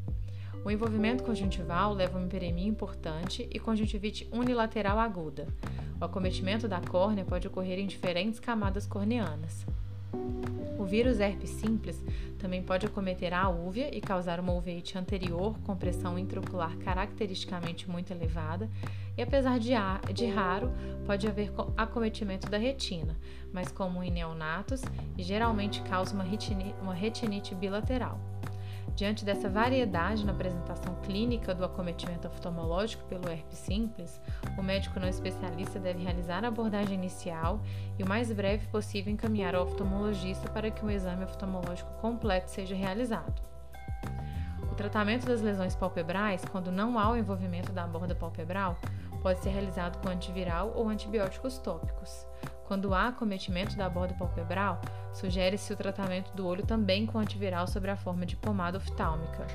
O 0.63 0.69
envolvimento 0.69 1.23
conjuntival 1.23 1.91
leva 1.91 2.17
a 2.17 2.21
uma 2.21 2.27
hiperemia 2.27 2.67
importante 2.67 3.49
e 3.51 3.57
conjuntivite 3.57 4.29
unilateral 4.31 4.99
aguda. 4.99 5.47
O 5.99 6.05
acometimento 6.05 6.67
da 6.67 6.79
córnea 6.79 7.25
pode 7.25 7.47
ocorrer 7.47 7.79
em 7.79 7.87
diferentes 7.87 8.39
camadas 8.39 8.85
corneanas. 8.85 9.65
O 10.77 10.85
vírus 10.85 11.19
herpes 11.19 11.49
simples 11.49 12.01
também 12.37 12.61
pode 12.61 12.85
acometer 12.85 13.33
a 13.33 13.49
úvea 13.49 13.93
e 13.93 13.99
causar 13.99 14.39
uma 14.39 14.53
uveite 14.53 14.97
anterior 14.97 15.57
com 15.65 15.75
pressão 15.75 16.17
intraocular 16.17 16.77
caracteristicamente 16.77 17.89
muito 17.89 18.11
elevada, 18.11 18.69
e 19.17 19.21
apesar 19.21 19.59
de, 19.59 19.71
de 20.13 20.27
raro, 20.27 20.71
pode 21.05 21.27
haver 21.27 21.51
acometimento 21.75 22.49
da 22.49 22.57
retina, 22.57 23.17
mais 23.51 23.71
comum 23.71 24.03
em 24.03 24.11
neonatos 24.11 24.81
e 25.17 25.23
geralmente 25.23 25.81
causa 25.81 26.13
uma 26.13 26.23
retinite, 26.23 26.75
uma 26.81 26.93
retinite 26.93 27.55
bilateral. 27.55 28.36
Diante 28.97 29.23
dessa 29.23 29.47
variedade 29.47 30.25
na 30.25 30.31
apresentação 30.31 30.95
clínica 31.03 31.53
do 31.53 31.63
acometimento 31.63 32.27
oftalmológico 32.27 33.03
pelo 33.03 33.29
herpes 33.29 33.59
simples, 33.59 34.19
o 34.57 34.63
médico 34.63 34.99
não 34.99 35.07
especialista 35.07 35.79
deve 35.79 36.03
realizar 36.03 36.43
a 36.43 36.47
abordagem 36.47 36.95
inicial 36.95 37.61
e 37.99 38.01
o 38.01 38.09
mais 38.09 38.31
breve 38.33 38.65
possível 38.69 39.13
encaminhar 39.13 39.53
ao 39.53 39.65
oftalmologista 39.65 40.49
para 40.49 40.71
que 40.71 40.83
um 40.83 40.89
exame 40.89 41.25
oftalmológico 41.25 41.93
completo 42.01 42.49
seja 42.49 42.73
realizado. 42.73 43.39
O 44.71 44.73
tratamento 44.73 45.27
das 45.27 45.43
lesões 45.43 45.75
palpebrais, 45.75 46.43
quando 46.45 46.71
não 46.71 46.97
há 46.97 47.11
o 47.11 47.15
envolvimento 47.15 47.71
da 47.71 47.85
borda 47.85 48.15
palpebral, 48.15 48.79
pode 49.21 49.43
ser 49.43 49.49
realizado 49.49 50.01
com 50.01 50.09
antiviral 50.09 50.73
ou 50.75 50.89
antibióticos 50.89 51.59
tópicos. 51.59 52.25
Quando 52.67 52.93
há 52.93 53.07
acometimento 53.07 53.77
da 53.77 53.89
borda 53.89 54.13
palpebral, 54.13 54.81
sugere-se 55.13 55.71
o 55.71 55.77
tratamento 55.77 56.35
do 56.35 56.45
olho 56.45 56.65
também 56.65 57.05
com 57.05 57.17
antiviral 57.17 57.65
sobre 57.65 57.89
a 57.89 57.95
forma 57.95 58.25
de 58.25 58.35
pomada 58.35 58.77
oftálmica, 58.77 59.47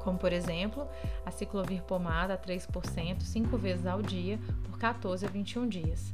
como 0.00 0.18
por 0.18 0.30
exemplo 0.30 0.86
a 1.24 1.30
ciclovir 1.30 1.82
pomada 1.84 2.34
a 2.34 2.38
3% 2.38 3.22
5 3.22 3.56
vezes 3.56 3.86
ao 3.86 4.02
dia 4.02 4.38
por 4.64 4.78
14 4.78 5.24
a 5.24 5.28
21 5.30 5.66
dias. 5.68 6.12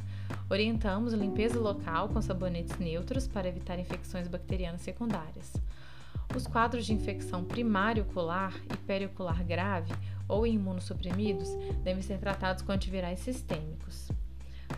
Orientamos 0.49 1.12
limpeza 1.14 1.59
local 1.59 2.09
com 2.09 2.23
sabonetes 2.23 2.78
neutros 2.78 3.26
para 3.26 3.49
evitar 3.49 3.76
infecções 3.80 4.28
bacterianas 4.28 4.83
secundárias. 4.83 5.52
Os 6.33 6.47
quadros 6.47 6.87
de 6.87 6.92
infecção 6.92 7.44
primária 7.44 8.04
ocular 8.04 8.54
e 8.73 8.76
periocular 8.76 9.44
grave 9.44 9.92
ou 10.28 10.47
imunossuprimidos 10.47 11.49
devem 11.83 12.02
ser 12.02 12.18
tratados 12.18 12.62
com 12.62 12.71
antivirais 12.71 13.18
sistêmicos. 13.18 14.13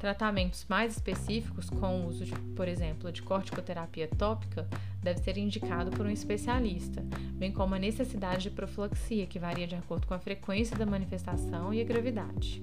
Tratamentos 0.00 0.66
mais 0.68 0.92
específicos, 0.92 1.70
com 1.70 2.00
o 2.00 2.06
uso, 2.06 2.24
de, 2.24 2.32
por 2.54 2.68
exemplo, 2.68 3.10
de 3.10 3.22
corticoterapia 3.22 4.06
tópica, 4.08 4.68
deve 5.02 5.20
ser 5.20 5.38
indicado 5.38 5.90
por 5.90 6.04
um 6.04 6.10
especialista, 6.10 7.02
bem 7.32 7.50
como 7.50 7.74
a 7.74 7.78
necessidade 7.78 8.44
de 8.44 8.50
profilaxia, 8.50 9.26
que 9.26 9.38
varia 9.38 9.66
de 9.66 9.74
acordo 9.74 10.06
com 10.06 10.14
a 10.14 10.18
frequência 10.18 10.76
da 10.76 10.84
manifestação 10.84 11.72
e 11.72 11.80
a 11.80 11.84
gravidade. 11.84 12.62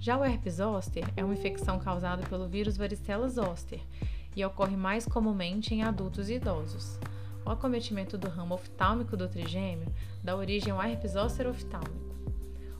Já 0.00 0.18
o 0.18 0.24
herpes 0.24 0.54
zoster 0.54 1.04
é 1.16 1.24
uma 1.24 1.34
infecção 1.34 1.78
causada 1.78 2.22
pelo 2.28 2.48
vírus 2.48 2.76
varicela 2.76 3.28
zoster 3.28 3.80
e 4.36 4.44
ocorre 4.44 4.76
mais 4.76 5.06
comumente 5.06 5.74
em 5.74 5.82
adultos 5.82 6.28
e 6.28 6.34
idosos. 6.34 6.98
O 7.44 7.50
acometimento 7.50 8.18
do 8.18 8.28
ramo 8.28 8.54
oftálmico 8.54 9.16
do 9.16 9.28
trigêmeo 9.28 9.92
dá 10.22 10.36
origem 10.36 10.72
ao 10.72 10.82
herpes 10.82 11.12
zoster 11.12 11.48
oftálmico. 11.48 12.05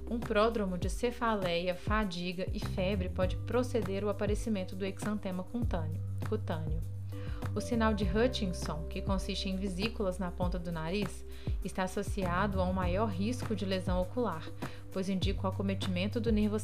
Um 0.09 0.21
pródromo 0.21 0.79
de 0.79 0.89
cefaleia, 0.89 1.75
fadiga 1.75 2.47
e 2.53 2.61
febre 2.61 3.09
pode 3.09 3.37
proceder 3.39 4.05
o 4.05 4.09
aparecimento 4.09 4.77
do 4.77 4.85
exantema 4.85 5.45
cutâneo. 5.45 6.81
O 7.55 7.61
sinal 7.61 7.93
de 7.93 8.05
Hutchinson, 8.05 8.85
que 8.89 9.03
consiste 9.03 9.49
em 9.49 9.57
vesículas 9.57 10.19
na 10.19 10.31
ponta 10.31 10.59
do 10.59 10.71
nariz, 10.71 11.25
está 11.65 11.83
associado 11.83 12.61
a 12.61 12.65
um 12.65 12.73
maior 12.73 13.09
risco 13.09 13.57
de 13.57 13.65
lesão 13.65 14.01
ocular, 14.01 14.49
pois 14.93 15.09
indica 15.09 15.47
o 15.47 15.51
acometimento 15.51 16.21
do 16.21 16.31
nervo, 16.31 16.57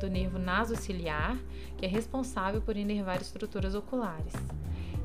do 0.00 0.10
nervo 0.10 0.38
nasociliar, 0.38 1.38
que 1.76 1.86
é 1.86 1.88
responsável 1.88 2.60
por 2.60 2.76
inervar 2.76 3.20
estruturas 3.20 3.74
oculares. 3.74 4.32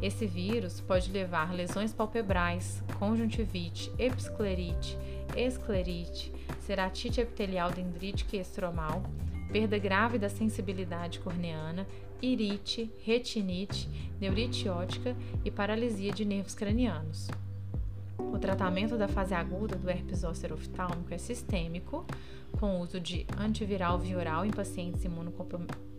Esse 0.03 0.25
vírus 0.25 0.81
pode 0.81 1.10
levar 1.10 1.53
lesões 1.53 1.93
palpebrais, 1.93 2.83
conjuntivite, 3.00 3.89
episclerite, 3.98 4.98
esclerite, 5.33 6.29
ceratite 6.60 7.22
epitelial 7.22 7.72
dendrítica 7.72 8.36
e 8.36 8.39
estromal, 8.41 9.01
perda 9.50 9.77
grave 9.77 10.19
da 10.19 10.27
sensibilidade 10.27 11.19
corneana, 11.19 11.88
irite, 12.22 12.91
retinite, 13.01 13.88
neurite 14.19 14.67
ótica 14.67 15.15
e 15.45 15.50
paralisia 15.50 16.12
de 16.12 16.25
nervos 16.25 16.53
cranianos. 16.53 17.29
O 18.32 18.39
tratamento 18.39 18.98
da 18.98 19.08
fase 19.08 19.34
aguda 19.34 19.75
do 19.75 19.89
herpes 19.89 20.20
zoster 20.20 20.53
oftálmico 20.53 21.13
é 21.13 21.18
sistêmico, 21.18 22.06
com 22.60 22.80
uso 22.80 23.00
de 23.00 23.25
antiviral 23.38 23.98
vioral 23.98 24.46
em 24.46 24.51
pacientes 24.51 25.03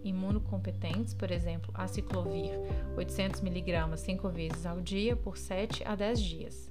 imunocompetentes, 0.05 1.15
por 1.15 1.31
exemplo, 1.31 1.71
aciclovir 1.75 2.53
800mg 2.97 3.97
5 3.97 4.29
vezes 4.29 4.65
ao 4.65 4.81
dia 4.81 5.17
por 5.17 5.37
7 5.37 5.85
a 5.85 5.95
10 5.95 6.21
dias. 6.21 6.71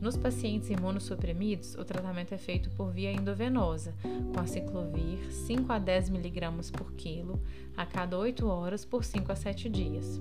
Nos 0.00 0.16
pacientes 0.16 0.70
imunossuprimidos, 0.70 1.74
o 1.74 1.84
tratamento 1.84 2.32
é 2.32 2.38
feito 2.38 2.70
por 2.70 2.92
via 2.92 3.10
endovenosa, 3.10 3.92
com 4.32 4.40
aciclovir 4.40 5.32
5 5.32 5.72
a 5.72 5.78
10 5.78 6.10
mg 6.10 6.70
por 6.72 6.92
quilo 6.92 7.42
a 7.76 7.84
cada 7.84 8.16
8 8.16 8.46
horas 8.46 8.84
por 8.84 9.04
5 9.04 9.32
a 9.32 9.34
7 9.34 9.68
dias. 9.68 10.20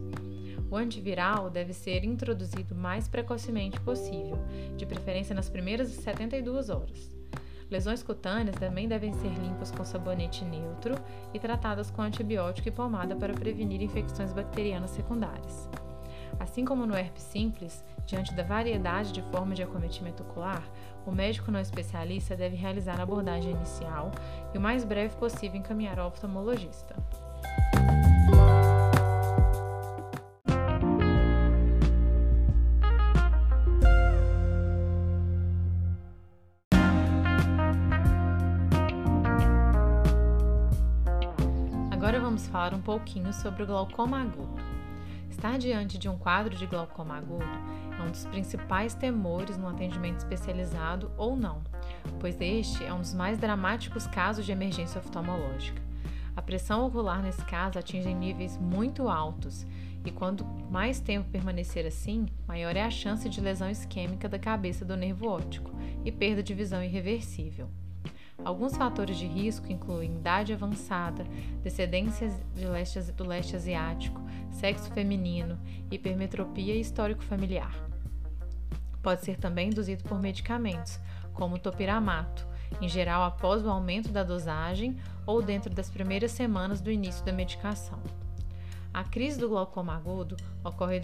O 0.69 0.75
antiviral 0.75 1.49
deve 1.49 1.73
ser 1.73 2.03
introduzido 2.03 2.75
o 2.75 2.77
mais 2.77 3.07
precocemente 3.07 3.79
possível, 3.79 4.37
de 4.75 4.85
preferência 4.85 5.33
nas 5.33 5.49
primeiras 5.49 5.89
72 5.89 6.69
horas. 6.69 7.15
Lesões 7.69 8.03
cutâneas 8.03 8.55
também 8.55 8.87
devem 8.87 9.13
ser 9.13 9.29
limpas 9.29 9.71
com 9.71 9.83
sabonete 9.83 10.43
neutro 10.45 10.95
e 11.33 11.39
tratadas 11.39 11.91
com 11.91 12.01
antibiótico 12.01 12.67
e 12.67 12.71
pomada 12.71 13.15
para 13.15 13.33
prevenir 13.33 13.81
infecções 13.81 14.33
bacterianas 14.33 14.91
secundárias. 14.91 15.69
Assim 16.39 16.63
como 16.63 16.85
no 16.85 16.95
herpes 16.95 17.23
simples, 17.23 17.83
diante 18.05 18.33
da 18.33 18.43
variedade 18.43 19.11
de 19.11 19.21
formas 19.23 19.57
de 19.57 19.63
acometimento 19.63 20.23
ocular, 20.23 20.63
o 21.05 21.11
médico 21.11 21.51
não 21.51 21.59
especialista 21.59 22.35
deve 22.35 22.55
realizar 22.55 22.99
a 22.99 23.03
abordagem 23.03 23.51
inicial 23.51 24.11
e 24.53 24.57
o 24.57 24.61
mais 24.61 24.83
breve 24.83 25.15
possível 25.15 25.57
encaminhar 25.57 25.99
ao 25.99 26.07
oftalmologista. 26.09 26.95
Falar 42.67 42.73
um 42.73 42.81
pouquinho 42.81 43.31
sobre 43.31 43.63
o 43.63 43.65
glaucoma 43.65 44.21
agudo. 44.21 44.61
Estar 45.29 45.57
diante 45.57 45.97
de 45.97 46.09
um 46.09 46.17
quadro 46.17 46.55
de 46.55 46.65
glaucoma 46.65 47.17
agudo 47.17 47.45
é 47.97 48.01
um 48.01 48.11
dos 48.11 48.25
principais 48.25 48.93
temores 48.93 49.57
no 49.57 49.67
atendimento 49.67 50.17
especializado 50.17 51.09
ou 51.17 51.35
não, 51.35 51.61
pois 52.19 52.39
este 52.41 52.83
é 52.83 52.93
um 52.93 52.99
dos 52.99 53.13
mais 53.13 53.37
dramáticos 53.37 54.05
casos 54.07 54.45
de 54.45 54.51
emergência 54.51 54.99
oftalmológica. 54.99 55.81
A 56.35 56.41
pressão 56.41 56.85
ocular 56.85 57.21
nesse 57.21 57.43
caso 57.45 57.79
atinge 57.79 58.13
níveis 58.13 58.57
muito 58.57 59.07
altos 59.07 59.65
e 60.05 60.11
quanto 60.11 60.45
mais 60.69 60.99
tempo 60.99 61.29
permanecer 61.29 61.85
assim, 61.85 62.27
maior 62.47 62.75
é 62.75 62.83
a 62.83 62.91
chance 62.91 63.29
de 63.29 63.41
lesão 63.41 63.69
isquêmica 63.69 64.27
da 64.27 64.37
cabeça 64.37 64.83
do 64.83 64.97
nervo 64.97 65.27
óptico 65.27 65.71
e 66.03 66.11
perda 66.11 66.43
de 66.43 66.53
visão 66.53 66.83
irreversível. 66.83 67.69
Alguns 68.43 68.77
fatores 68.77 69.17
de 69.17 69.25
risco 69.25 69.71
incluem 69.71 70.15
idade 70.15 70.53
avançada, 70.53 71.25
descendência 71.63 72.29
de 72.55 72.65
leste, 72.65 72.99
do 73.11 73.25
leste 73.25 73.55
asiático, 73.55 74.21
sexo 74.51 74.91
feminino, 74.91 75.59
hipermetropia 75.91 76.75
e 76.75 76.79
histórico 76.79 77.23
familiar. 77.23 77.73
Pode 79.01 79.25
ser 79.25 79.37
também 79.37 79.69
induzido 79.69 80.03
por 80.03 80.19
medicamentos, 80.19 80.99
como 81.33 81.59
topiramato, 81.59 82.47
em 82.81 82.87
geral 82.87 83.23
após 83.23 83.63
o 83.65 83.69
aumento 83.69 84.09
da 84.09 84.23
dosagem 84.23 84.97
ou 85.25 85.41
dentro 85.41 85.73
das 85.73 85.89
primeiras 85.89 86.31
semanas 86.31 86.81
do 86.81 86.91
início 86.91 87.25
da 87.25 87.31
medicação. 87.31 87.99
A 88.93 89.03
crise 89.03 89.39
do 89.39 89.49
glaucoma 89.49 89.95
agudo 89.95 90.37
ocorre 90.63 90.99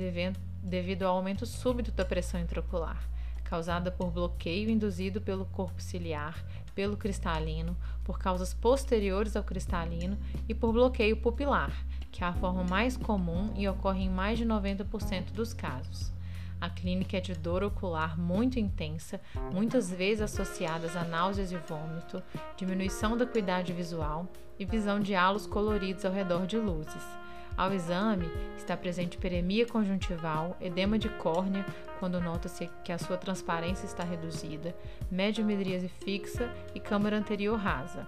devido 0.61 1.03
ao 1.03 1.17
aumento 1.17 1.45
súbito 1.45 1.91
da 1.91 2.03
pressão 2.03 2.39
intraocular, 2.39 3.07
causada 3.43 3.91
por 3.91 4.09
bloqueio 4.11 4.69
induzido 4.69 5.21
pelo 5.21 5.45
corpo 5.45 5.81
ciliar, 5.81 6.43
pelo 6.73 6.97
cristalino, 6.97 7.77
por 8.03 8.19
causas 8.19 8.53
posteriores 8.53 9.35
ao 9.35 9.43
cristalino 9.43 10.17
e 10.47 10.53
por 10.53 10.73
bloqueio 10.73 11.17
pupilar, 11.17 11.71
que 12.11 12.23
é 12.23 12.27
a 12.27 12.33
forma 12.33 12.63
mais 12.63 12.97
comum 12.97 13.53
e 13.55 13.67
ocorre 13.67 14.03
em 14.03 14.09
mais 14.09 14.37
de 14.37 14.45
90% 14.45 15.31
dos 15.31 15.53
casos. 15.53 16.11
A 16.59 16.69
clínica 16.69 17.17
é 17.17 17.19
de 17.19 17.33
dor 17.33 17.63
ocular 17.63 18.17
muito 18.17 18.57
intensa, 18.57 19.19
muitas 19.51 19.91
vezes 19.91 20.21
associadas 20.21 20.95
a 20.95 21.03
náuseas 21.03 21.51
e 21.51 21.57
vômito, 21.57 22.23
diminuição 22.55 23.17
da 23.17 23.25
acuidade 23.25 23.73
visual 23.73 24.27
e 24.57 24.63
visão 24.63 24.99
de 24.99 25.13
halos 25.13 25.45
coloridos 25.45 26.05
ao 26.05 26.13
redor 26.13 26.45
de 26.45 26.57
luzes. 26.57 27.22
Ao 27.55 27.71
exame, 27.71 28.29
está 28.57 28.75
presente 28.75 29.17
peremia 29.17 29.67
conjuntival, 29.67 30.57
edema 30.59 30.97
de 30.97 31.07
córnea, 31.09 31.65
quando 31.99 32.19
nota-se 32.19 32.67
que 32.83 32.91
a 32.91 32.97
sua 32.97 33.15
transparência 33.15 33.85
está 33.85 34.03
reduzida, 34.03 34.75
mediometríase 35.11 35.87
fixa 35.87 36.51
e 36.73 36.79
câmara 36.79 37.15
anterior 37.15 37.55
rasa. 37.57 38.07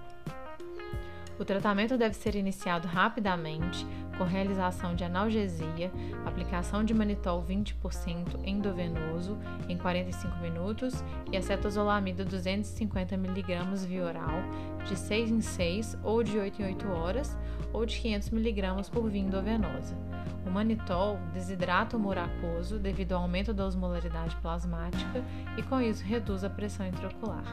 O 1.38 1.44
tratamento 1.44 1.98
deve 1.98 2.16
ser 2.16 2.36
iniciado 2.36 2.88
rapidamente, 2.88 3.86
com 4.18 4.24
realização 4.24 4.96
de 4.96 5.04
analgesia, 5.04 5.92
aplicação 6.26 6.84
de 6.84 6.94
manitol 6.94 7.44
20% 7.44 8.40
endovenoso 8.46 9.38
em 9.68 9.78
45 9.78 10.38
minutos 10.38 11.04
e 11.32 11.36
acetazolamida 11.36 12.24
250 12.24 13.16
mg 13.16 13.86
via 13.86 14.06
oral, 14.06 14.42
de 14.86 14.96
6 14.96 15.32
em 15.32 15.42
6 15.42 15.98
ou 16.04 16.24
de 16.24 16.38
8 16.38 16.62
em 16.62 16.66
8 16.66 16.88
horas, 16.90 17.38
ou 17.74 17.86
de 17.86 18.00
500 18.00 18.32
mg 18.32 18.90
por 18.92 19.10
via 19.10 19.22
endovenosa. 19.22 19.98
O 20.46 20.50
manitol 20.50 21.20
desidrata 21.34 21.98
o 21.98 22.00
humor 22.00 22.18
aquoso 22.18 22.80
devido 22.80 23.14
ao 23.14 23.24
aumento 23.24 23.54
da 23.54 23.66
osmolaridade 23.66 24.36
plasmática 24.38 25.24
e 25.58 25.64
com 25.64 25.82
isso 25.82 26.04
reduz 26.04 26.44
a 26.44 26.50
pressão 26.50 26.88
intraocular. 26.88 27.44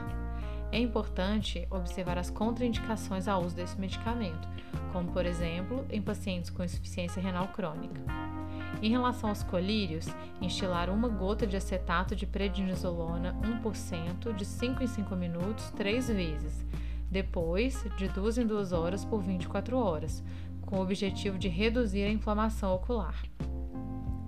É 0.70 0.78
importante 0.78 1.66
observar 1.70 2.18
as 2.18 2.30
contraindicações 2.30 3.28
ao 3.28 3.44
uso 3.44 3.56
desse 3.56 3.78
medicamento, 3.78 4.48
como 4.92 5.10
por 5.10 5.26
exemplo 5.26 5.84
em 5.90 6.00
pacientes 6.00 6.50
com 6.50 6.64
insuficiência 6.64 7.20
renal 7.20 7.48
crônica. 7.48 8.00
Em 8.80 8.90
relação 8.90 9.28
aos 9.28 9.42
colírios, 9.42 10.06
instilar 10.40 10.90
uma 10.90 11.08
gota 11.08 11.46
de 11.46 11.56
acetato 11.56 12.16
de 12.16 12.26
prednisolona 12.26 13.34
1% 13.62 14.34
de 14.34 14.44
5 14.44 14.82
em 14.82 14.86
5 14.86 15.14
minutos 15.14 15.70
três 15.70 16.08
vezes, 16.08 16.64
depois 17.12 17.84
de 17.98 18.08
2 18.08 18.38
em 18.38 18.46
2 18.46 18.72
horas 18.72 19.04
por 19.04 19.20
24 19.20 19.76
horas, 19.76 20.24
com 20.62 20.78
o 20.78 20.82
objetivo 20.82 21.38
de 21.38 21.46
reduzir 21.46 22.04
a 22.04 22.10
inflamação 22.10 22.74
ocular. 22.74 23.22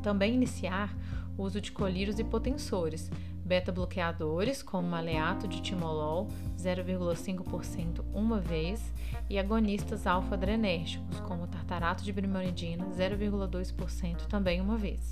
Também 0.02 0.34
iniciar 0.34 0.94
o 1.34 1.42
uso 1.42 1.62
de 1.62 1.72
colírios 1.72 2.18
hipotensores, 2.18 3.10
beta-bloqueadores, 3.42 4.62
como 4.62 4.86
maleato 4.86 5.48
de 5.48 5.62
timolol 5.62 6.28
0,5% 6.58 8.04
uma 8.12 8.38
vez, 8.38 8.92
e 9.30 9.38
agonistas 9.38 10.06
alfa-adrenérgicos, 10.06 11.20
como 11.20 11.46
tartarato 11.46 12.04
de 12.04 12.12
brimonidina 12.12 12.84
0,2% 12.84 14.26
também 14.26 14.60
uma 14.60 14.76
vez. 14.76 15.10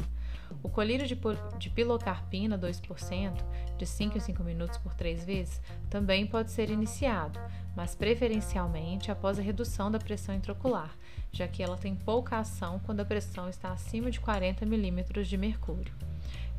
O 0.62 0.68
colírio 0.68 1.06
de, 1.06 1.18
de 1.58 1.70
pilocarpina 1.70 2.58
2%, 2.58 3.44
de 3.76 3.86
5 3.86 4.16
em 4.16 4.20
5 4.20 4.44
minutos 4.44 4.78
por 4.78 4.94
3 4.94 5.24
vezes, 5.24 5.60
também 5.88 6.26
pode 6.26 6.50
ser 6.50 6.70
iniciado, 6.70 7.38
mas 7.76 7.94
preferencialmente 7.94 9.10
após 9.10 9.38
a 9.38 9.42
redução 9.42 9.90
da 9.90 9.98
pressão 9.98 10.34
intraocular, 10.34 10.90
já 11.30 11.46
que 11.48 11.62
ela 11.62 11.76
tem 11.76 11.94
pouca 11.94 12.38
ação 12.38 12.80
quando 12.84 13.00
a 13.00 13.04
pressão 13.04 13.48
está 13.48 13.72
acima 13.72 14.10
de 14.10 14.20
40 14.20 14.66
milímetros 14.66 15.28
de 15.28 15.36
mercúrio. 15.36 15.94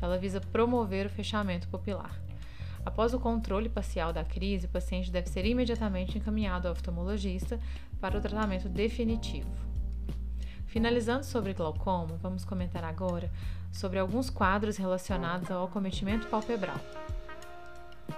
Ela 0.00 0.18
visa 0.18 0.40
promover 0.40 1.06
o 1.06 1.10
fechamento 1.10 1.68
pupilar. 1.68 2.18
Após 2.84 3.14
o 3.14 3.20
controle 3.20 3.68
parcial 3.68 4.12
da 4.12 4.24
crise, 4.24 4.66
o 4.66 4.70
paciente 4.70 5.10
deve 5.10 5.30
ser 5.30 5.46
imediatamente 5.46 6.18
encaminhado 6.18 6.68
ao 6.68 6.72
oftalmologista 6.72 7.58
para 7.98 8.18
o 8.18 8.20
tratamento 8.20 8.68
definitivo. 8.68 9.48
Finalizando 10.66 11.24
sobre 11.24 11.54
glaucoma, 11.54 12.18
vamos 12.20 12.44
comentar 12.44 12.84
agora 12.84 13.30
sobre 13.74 13.98
alguns 13.98 14.30
quadros 14.30 14.76
relacionados 14.76 15.50
ao 15.50 15.64
acometimento 15.64 16.28
palpebral. 16.28 16.78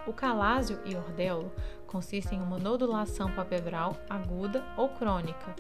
O 0.06 0.12
calásio 0.12 0.78
e 0.84 0.94
ordelo 0.94 1.50
consistem 1.86 2.38
em 2.38 2.42
uma 2.42 2.58
nodulação 2.58 3.30
palpebral 3.32 3.96
aguda 4.08 4.62
ou 4.76 4.88
crônica, 4.88 5.54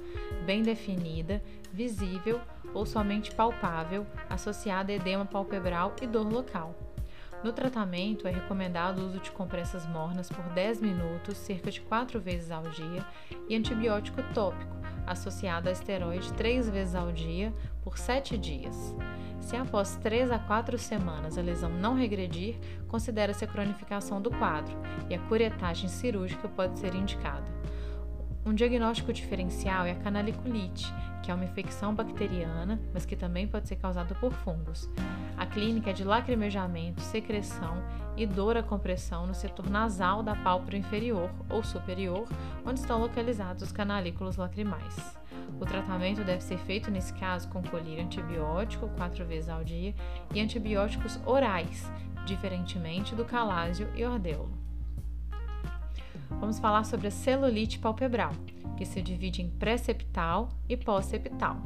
bem 0.44 0.62
definida, 0.62 1.42
visível 1.72 2.40
ou 2.74 2.84
somente 2.84 3.34
palpável, 3.34 4.06
associada 4.28 4.92
a 4.92 4.96
edema 4.96 5.24
palpebral 5.24 5.94
e 6.02 6.06
dor 6.06 6.30
local. 6.30 6.74
No 7.42 7.52
tratamento, 7.52 8.26
é 8.26 8.30
recomendado 8.30 8.98
o 8.98 9.06
uso 9.06 9.20
de 9.20 9.30
compressas 9.30 9.86
mornas 9.86 10.28
por 10.28 10.44
10 10.50 10.80
minutos, 10.80 11.36
cerca 11.38 11.70
de 11.70 11.80
4 11.80 12.20
vezes 12.20 12.50
ao 12.50 12.62
dia, 12.64 13.06
e 13.48 13.54
antibiótico 13.54 14.22
tópico, 14.34 14.74
associada 15.06 15.68
a 15.68 15.72
esteroide 15.72 16.32
três 16.32 16.68
vezes 16.68 16.94
ao 16.94 17.12
dia 17.12 17.52
por 17.86 17.96
sete 17.96 18.36
dias. 18.36 18.92
Se 19.40 19.54
após 19.54 19.94
três 20.02 20.28
a 20.32 20.40
quatro 20.40 20.76
semanas 20.76 21.38
a 21.38 21.40
lesão 21.40 21.70
não 21.70 21.94
regredir, 21.94 22.56
considera-se 22.88 23.44
a 23.44 23.46
cronificação 23.46 24.20
do 24.20 24.28
quadro 24.28 24.76
e 25.08 25.14
a 25.14 25.20
curetagem 25.20 25.88
cirúrgica 25.88 26.48
pode 26.48 26.80
ser 26.80 26.96
indicada. 26.96 27.46
Um 28.44 28.52
diagnóstico 28.52 29.12
diferencial 29.12 29.86
é 29.86 29.92
a 29.92 29.94
canaliculite, 29.94 30.92
que 31.22 31.30
é 31.30 31.34
uma 31.34 31.44
infecção 31.44 31.94
bacteriana, 31.94 32.80
mas 32.92 33.06
que 33.06 33.14
também 33.14 33.46
pode 33.46 33.68
ser 33.68 33.76
causada 33.76 34.16
por 34.16 34.32
fungos. 34.32 34.90
A 35.36 35.46
clínica 35.46 35.90
é 35.90 35.92
de 35.92 36.02
lacrimejamento, 36.02 37.00
secreção 37.00 37.80
e 38.16 38.26
dor 38.26 38.56
à 38.56 38.64
compressão 38.64 39.28
no 39.28 39.34
setor 39.34 39.70
nasal 39.70 40.24
da 40.24 40.34
pálpebra 40.34 40.76
inferior 40.76 41.30
ou 41.48 41.62
superior, 41.62 42.26
onde 42.64 42.80
estão 42.80 42.98
localizados 42.98 43.62
os 43.62 43.70
canalículos 43.70 44.36
lacrimais. 44.36 45.15
O 45.60 45.64
tratamento 45.64 46.22
deve 46.22 46.42
ser 46.42 46.58
feito, 46.58 46.90
nesse 46.90 47.12
caso, 47.14 47.48
com 47.48 47.62
colírio 47.62 48.04
antibiótico 48.04 48.88
quatro 48.90 49.24
vezes 49.24 49.48
ao 49.48 49.64
dia 49.64 49.94
e 50.34 50.40
antibióticos 50.40 51.18
orais, 51.24 51.90
diferentemente 52.26 53.14
do 53.14 53.24
calásio 53.24 53.88
e 53.94 54.04
ordeulo. 54.04 54.50
Vamos 56.28 56.58
falar 56.58 56.84
sobre 56.84 57.08
a 57.08 57.10
celulite 57.10 57.78
palpebral 57.78 58.32
que 58.76 58.84
se 58.84 59.00
divide 59.00 59.42
em 59.42 59.48
pré-septal 59.48 60.50
e 60.68 60.76
pós-septal. 60.76 61.56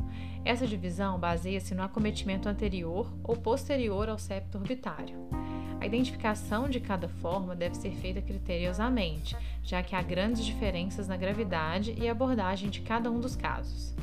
Essa 0.45 0.67
divisão 0.67 1.19
baseia-se 1.19 1.75
no 1.75 1.83
acometimento 1.83 2.49
anterior 2.49 3.13
ou 3.25 3.37
posterior 3.37 4.09
ao 4.09 4.19
septo 4.19 4.59
orbitário. 4.59 5.19
A 5.81 5.87
identificação 5.87 6.69
de 6.69 6.79
cada 6.79 7.09
forma 7.09 7.57
deve 7.57 7.75
ser 7.75 7.93
feita 7.93 8.21
criteriosamente, 8.21 9.35
já 9.65 9.83
que 9.83 9.97
há 9.97 10.03
grandes 10.03 10.45
diferenças 10.45 11.09
na 11.09 11.17
gravidade 11.17 11.95
e 11.99 12.07
abordagem 12.07 12.69
de 12.69 12.83
cada 12.83 13.11
um 13.11 13.19
dos 13.19 13.35
casos. 13.35 13.95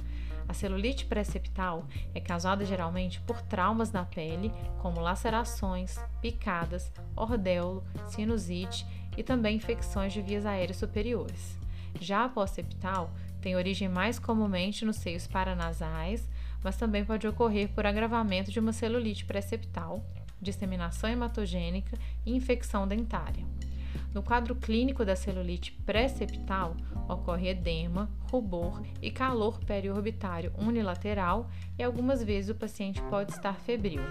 A 0.49 0.53
celulite 0.53 1.05
pré-septal 1.05 1.85
é 2.15 2.19
causada 2.19 2.65
geralmente 2.65 3.21
por 3.21 3.41
traumas 3.43 3.91
na 3.91 4.03
pele, 4.03 4.51
como 4.81 5.01
lacerações, 5.01 5.99
picadas, 6.19 6.91
ordeulo, 7.15 7.83
sinusite 8.07 8.83
e 9.15 9.21
também 9.21 9.57
infecções 9.57 10.11
de 10.11 10.21
vias 10.21 10.47
aéreas 10.47 10.77
superiores. 10.77 11.59
Já 11.99 12.25
a 12.25 12.29
pós-septal 12.29 13.11
tem 13.39 13.55
origem 13.55 13.87
mais 13.87 14.17
comumente 14.17 14.83
nos 14.83 14.95
seios 14.95 15.27
paranasais, 15.27 16.27
mas 16.63 16.75
também 16.75 17.05
pode 17.05 17.27
ocorrer 17.27 17.69
por 17.69 17.85
agravamento 17.85 18.51
de 18.51 18.59
uma 18.59 18.73
celulite 18.73 19.25
pré-septal, 19.25 20.03
disseminação 20.41 21.10
hematogênica 21.10 21.97
e 22.26 22.36
infecção 22.36 22.88
dentária. 22.88 23.45
No 24.13 24.23
quadro 24.23 24.55
clínico 24.55 25.05
da 25.05 25.15
celulite 25.15 25.71
pré-septal, 25.85 26.75
ocorre 27.07 27.49
edema, 27.49 28.09
rubor 28.31 28.81
e 29.01 29.11
calor 29.11 29.59
periorbitário 29.59 30.51
unilateral 30.57 31.49
e 31.77 31.83
algumas 31.83 32.23
vezes 32.23 32.49
o 32.49 32.55
paciente 32.55 33.01
pode 33.03 33.31
estar 33.31 33.53
febril. 33.55 34.01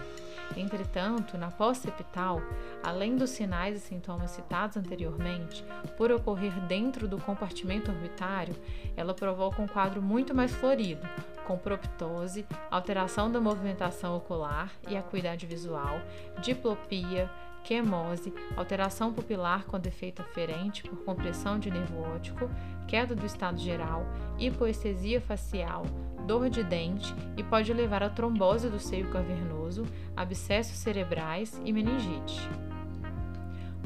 Entretanto, 0.56 1.36
na 1.36 1.50
pós-septal, 1.50 2.40
além 2.82 3.16
dos 3.16 3.30
sinais 3.30 3.76
e 3.76 3.80
sintomas 3.80 4.30
citados 4.30 4.76
anteriormente, 4.76 5.64
por 5.96 6.12
ocorrer 6.12 6.52
dentro 6.66 7.08
do 7.08 7.18
compartimento 7.18 7.90
orbitário, 7.90 8.54
ela 8.96 9.12
provoca 9.12 9.60
um 9.60 9.66
quadro 9.66 10.00
muito 10.00 10.34
mais 10.34 10.52
florido, 10.52 11.06
com 11.46 11.58
proptose, 11.58 12.46
alteração 12.70 13.30
da 13.30 13.40
movimentação 13.40 14.16
ocular 14.16 14.72
e 14.88 14.96
acuidade 14.96 15.46
visual, 15.46 16.00
diplopia, 16.40 17.30
quemose, 17.66 18.32
alteração 18.56 19.12
pupilar 19.12 19.64
com 19.64 19.76
defeito 19.78 20.22
aferente 20.22 20.84
por 20.84 21.04
compressão 21.04 21.58
de 21.58 21.68
nervo 21.68 22.00
óptico, 22.00 22.48
queda 22.86 23.12
do 23.12 23.26
estado 23.26 23.58
geral, 23.58 24.06
hipoestesia 24.38 25.20
facial, 25.20 25.84
dor 26.24 26.48
de 26.48 26.62
dente 26.62 27.12
e 27.36 27.42
pode 27.42 27.72
levar 27.72 28.04
a 28.04 28.08
trombose 28.08 28.70
do 28.70 28.78
seio 28.78 29.10
cavernoso, 29.10 29.84
abscessos 30.16 30.76
cerebrais 30.76 31.60
e 31.64 31.72
meningite. 31.72 32.48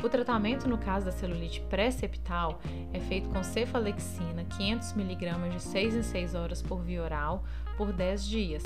O 0.02 0.08
tratamento 0.10 0.68
no 0.68 0.76
caso 0.76 1.06
da 1.06 1.12
celulite 1.12 1.62
pré-septal 1.62 2.60
é 2.92 3.00
feito 3.00 3.30
com 3.30 3.42
cefalexina 3.42 4.44
500mg 4.44 5.50
de 5.50 5.62
6 5.62 5.94
em 5.94 6.02
6 6.02 6.34
horas 6.34 6.62
por 6.62 6.82
via 6.82 7.02
oral 7.02 7.44
por 7.80 7.94
10 7.94 8.26
dias, 8.26 8.62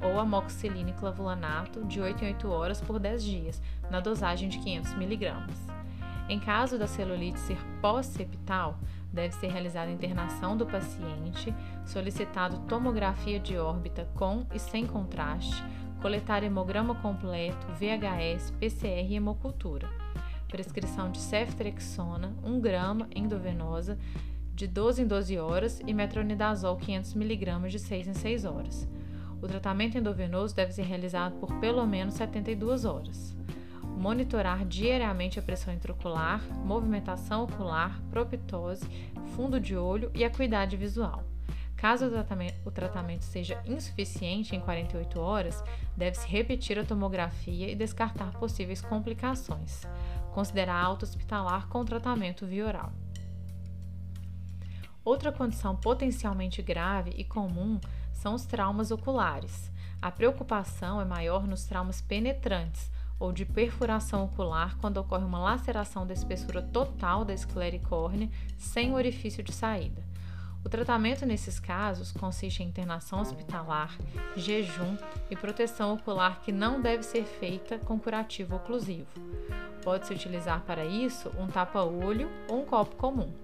ou 0.00 0.18
amoxicilina 0.18 0.88
e 0.88 0.94
clavulanato 0.94 1.84
de 1.84 2.00
8 2.00 2.24
em 2.24 2.28
8 2.28 2.48
horas 2.48 2.80
por 2.80 2.98
10 2.98 3.22
dias, 3.22 3.62
na 3.90 4.00
dosagem 4.00 4.48
de 4.48 4.58
500mg. 4.58 5.34
Em 6.30 6.40
caso 6.40 6.78
da 6.78 6.86
celulite 6.86 7.38
ser 7.40 7.58
pós-septal, 7.82 8.78
deve 9.12 9.34
ser 9.34 9.48
realizada 9.48 9.90
internação 9.90 10.56
do 10.56 10.64
paciente, 10.64 11.54
solicitado 11.84 12.56
tomografia 12.60 13.38
de 13.38 13.58
órbita 13.58 14.08
com 14.14 14.46
e 14.54 14.58
sem 14.58 14.86
contraste, 14.86 15.62
coletar 16.00 16.42
hemograma 16.42 16.94
completo, 16.94 17.66
VHS, 17.74 18.50
PCR 18.52 19.10
e 19.10 19.16
hemocultura. 19.16 19.90
Prescrição 20.48 21.10
de 21.10 21.18
ceftrexona, 21.18 22.32
1 22.42 22.60
grama 22.60 23.08
endovenosa, 23.14 23.98
de 24.54 24.66
12 24.66 25.02
em 25.02 25.06
12 25.06 25.38
horas 25.38 25.80
e 25.86 25.92
metronidazol 25.92 26.76
500 26.76 27.16
mg 27.16 27.68
de 27.68 27.78
6 27.78 28.08
em 28.08 28.14
6 28.14 28.44
horas. 28.44 28.88
O 29.42 29.46
tratamento 29.46 29.98
endovenoso 29.98 30.54
deve 30.54 30.72
ser 30.72 30.82
realizado 30.82 31.34
por 31.38 31.52
pelo 31.60 31.86
menos 31.86 32.14
72 32.14 32.84
horas 32.84 33.34
monitorar 33.96 34.64
diariamente 34.66 35.38
a 35.38 35.42
pressão 35.42 35.72
intraocular, 35.72 36.42
movimentação 36.64 37.44
ocular, 37.44 38.00
proptose, 38.10 38.86
fundo 39.34 39.60
de 39.60 39.76
olho 39.76 40.10
e 40.14 40.24
acuidade 40.24 40.76
visual. 40.76 41.24
Caso 41.76 42.06
o 42.06 42.10
tratamento, 42.10 42.56
o 42.64 42.70
tratamento 42.70 43.22
seja 43.22 43.60
insuficiente 43.66 44.56
em 44.56 44.60
48 44.60 45.20
horas, 45.20 45.62
deve-se 45.96 46.26
repetir 46.26 46.78
a 46.78 46.84
tomografia 46.84 47.70
e 47.70 47.74
descartar 47.74 48.32
possíveis 48.32 48.80
complicações. 48.80 49.86
Considerar 50.32 50.82
alta 50.82 51.04
hospitalar 51.04 51.68
com 51.68 51.84
tratamento 51.84 52.46
via 52.46 52.66
oral. 52.66 52.92
Outra 55.04 55.30
condição 55.30 55.76
potencialmente 55.76 56.62
grave 56.62 57.12
e 57.16 57.24
comum 57.24 57.78
são 58.12 58.34
os 58.34 58.46
traumas 58.46 58.90
oculares. 58.90 59.70
A 60.00 60.10
preocupação 60.10 60.98
é 61.00 61.04
maior 61.04 61.46
nos 61.46 61.64
traumas 61.64 62.00
penetrantes, 62.00 62.90
ou 63.18 63.30
de 63.30 63.44
perfuração 63.44 64.24
ocular 64.24 64.76
quando 64.78 64.96
ocorre 64.96 65.24
uma 65.24 65.38
laceração 65.38 66.06
da 66.06 66.14
espessura 66.14 66.62
total 66.62 67.24
da 67.24 67.34
esclera 67.34 67.78
córnea 67.78 68.30
sem 68.56 68.94
orifício 68.94 69.42
de 69.42 69.52
saída. 69.52 70.02
O 70.64 70.68
tratamento 70.68 71.26
nesses 71.26 71.60
casos 71.60 72.10
consiste 72.10 72.62
em 72.62 72.66
internação 72.66 73.20
hospitalar, 73.20 73.96
jejum 74.34 74.96
e 75.30 75.36
proteção 75.36 75.92
ocular 75.92 76.40
que 76.40 76.50
não 76.50 76.80
deve 76.80 77.02
ser 77.02 77.24
feita 77.24 77.78
com 77.78 78.00
curativo 78.00 78.56
oclusivo. 78.56 79.06
Pode-se 79.82 80.14
utilizar 80.14 80.62
para 80.62 80.86
isso 80.86 81.30
um 81.38 81.46
tapa-olho 81.46 82.30
ou 82.48 82.62
um 82.62 82.64
copo 82.64 82.96
comum 82.96 83.43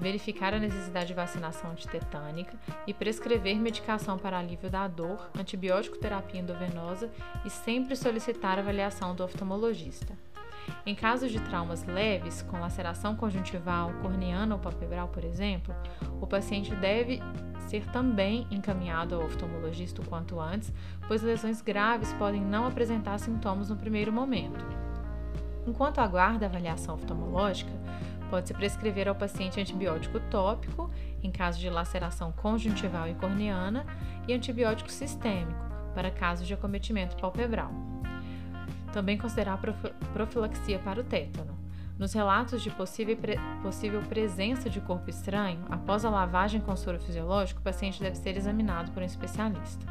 verificar 0.00 0.54
a 0.54 0.58
necessidade 0.58 1.08
de 1.08 1.14
vacinação 1.14 1.70
antitetânica 1.70 2.56
e 2.86 2.94
prescrever 2.94 3.56
medicação 3.56 4.18
para 4.18 4.38
alívio 4.38 4.70
da 4.70 4.88
dor, 4.88 5.30
antibiótico 5.38 5.98
terapia 5.98 6.40
endovenosa 6.40 7.10
e 7.44 7.50
sempre 7.50 7.94
solicitar 7.94 8.58
avaliação 8.58 9.14
do 9.14 9.22
oftalmologista. 9.22 10.14
Em 10.86 10.94
casos 10.94 11.30
de 11.30 11.40
traumas 11.40 11.84
leves, 11.84 12.42
com 12.42 12.60
laceração 12.60 13.14
conjuntival, 13.14 13.92
corneana 14.00 14.54
ou 14.54 14.60
palpebral, 14.60 15.08
por 15.08 15.24
exemplo, 15.24 15.74
o 16.20 16.26
paciente 16.26 16.74
deve 16.76 17.20
ser 17.68 17.84
também 17.86 18.46
encaminhado 18.50 19.14
ao 19.14 19.24
oftalmologista 19.24 20.00
o 20.00 20.06
quanto 20.06 20.40
antes, 20.40 20.72
pois 21.06 21.22
lesões 21.22 21.60
graves 21.60 22.12
podem 22.14 22.40
não 22.40 22.66
apresentar 22.66 23.18
sintomas 23.18 23.68
no 23.68 23.76
primeiro 23.76 24.12
momento. 24.12 24.64
Enquanto 25.66 25.98
aguarda 25.98 26.46
a 26.46 26.48
avaliação 26.48 26.94
oftalmológica, 26.94 27.70
Pode-se 28.30 28.54
prescrever 28.54 29.08
ao 29.08 29.14
paciente 29.14 29.60
antibiótico 29.60 30.20
tópico, 30.30 30.88
em 31.20 31.32
caso 31.32 31.58
de 31.58 31.68
laceração 31.68 32.30
conjuntival 32.30 33.08
e 33.08 33.14
corneana, 33.14 33.84
e 34.28 34.32
antibiótico 34.32 34.90
sistêmico, 34.90 35.58
para 35.94 36.12
casos 36.12 36.46
de 36.46 36.54
acometimento 36.54 37.16
palpebral. 37.16 37.72
Também 38.92 39.18
considerar 39.18 39.58
profilaxia 40.12 40.78
para 40.78 41.00
o 41.00 41.04
tétano. 41.04 41.58
Nos 41.98 42.12
relatos 42.12 42.62
de 42.62 42.70
possível, 42.70 43.16
pre 43.16 43.36
possível 43.62 44.00
presença 44.02 44.70
de 44.70 44.80
corpo 44.80 45.10
estranho, 45.10 45.64
após 45.68 46.04
a 46.04 46.10
lavagem 46.10 46.60
com 46.60 46.74
soro 46.74 46.98
fisiológico, 46.98 47.60
o 47.60 47.64
paciente 47.64 48.00
deve 48.00 48.16
ser 48.16 48.36
examinado 48.36 48.92
por 48.92 49.02
um 49.02 49.06
especialista. 49.06 49.84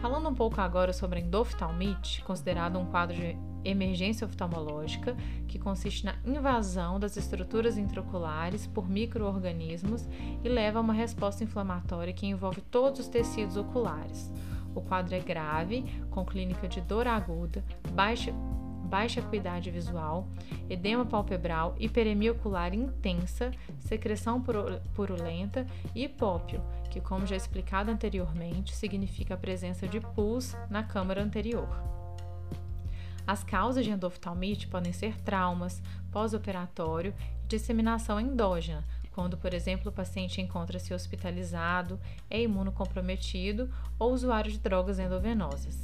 Falando 0.00 0.28
um 0.28 0.34
pouco 0.34 0.60
agora 0.60 0.94
sobre 0.94 1.18
a 1.18 1.22
endoftalmite, 1.22 2.24
considerado 2.24 2.78
um 2.78 2.86
quadro 2.86 3.14
de 3.14 3.36
emergência 3.64 4.26
oftalmológica, 4.26 5.16
que 5.46 5.58
consiste 5.58 6.04
na 6.04 6.14
invasão 6.24 6.98
das 6.98 7.16
estruturas 7.16 7.76
intraoculares 7.76 8.66
por 8.66 8.88
microorganismos 8.88 10.08
e 10.42 10.48
leva 10.48 10.78
a 10.78 10.82
uma 10.82 10.92
resposta 10.92 11.44
inflamatória 11.44 12.12
que 12.12 12.26
envolve 12.26 12.60
todos 12.60 13.00
os 13.00 13.08
tecidos 13.08 13.56
oculares. 13.56 14.32
O 14.74 14.80
quadro 14.80 15.14
é 15.14 15.20
grave, 15.20 15.84
com 16.10 16.24
clínica 16.24 16.68
de 16.68 16.80
dor 16.80 17.06
aguda, 17.06 17.64
baixa, 17.92 18.32
baixa 18.84 19.20
acuidade 19.20 19.70
visual, 19.70 20.28
edema 20.68 21.04
palpebral, 21.04 21.74
hiperemia 21.78 22.32
ocular 22.32 22.72
intensa, 22.74 23.50
secreção 23.78 24.42
purulenta 24.94 25.66
e 25.94 26.04
hipópio, 26.04 26.62
que, 26.90 27.00
como 27.00 27.26
já 27.26 27.36
explicado 27.36 27.90
anteriormente, 27.90 28.74
significa 28.74 29.34
a 29.34 29.38
presença 29.38 29.86
de 29.86 30.00
pus 30.00 30.56
na 30.68 30.82
câmara 30.82 31.22
anterior. 31.22 31.99
As 33.30 33.44
causas 33.44 33.84
de 33.84 33.92
endoftalmite 33.92 34.66
podem 34.66 34.92
ser 34.92 35.14
traumas, 35.20 35.80
pós-operatório 36.10 37.14
e 37.44 37.46
disseminação 37.46 38.18
endógena, 38.18 38.84
quando, 39.12 39.38
por 39.38 39.54
exemplo, 39.54 39.88
o 39.88 39.94
paciente 39.94 40.40
encontra-se 40.40 40.92
hospitalizado, 40.92 41.96
é 42.28 42.42
imunocomprometido 42.42 43.72
ou 44.00 44.12
usuário 44.12 44.50
de 44.50 44.58
drogas 44.58 44.98
endovenosas. 44.98 45.80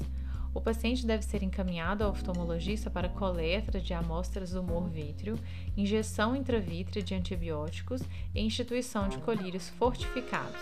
O 0.53 0.61
paciente 0.61 1.07
deve 1.07 1.23
ser 1.23 1.45
encaminhado 1.45 2.03
ao 2.03 2.11
oftalmologista 2.11 2.91
para 2.91 3.09
coleta 3.09 3.81
de 3.81 3.95
amostras 3.95 4.51
do 4.51 4.61
humor 4.61 4.89
vítreo, 4.89 5.39
injeção 5.77 6.35
intravítrea 6.35 7.01
de 7.01 7.15
antibióticos 7.15 8.03
e 8.35 8.41
instituição 8.41 9.09
de 9.09 9.19
colírios 9.19 9.69
fortificados. 9.69 10.61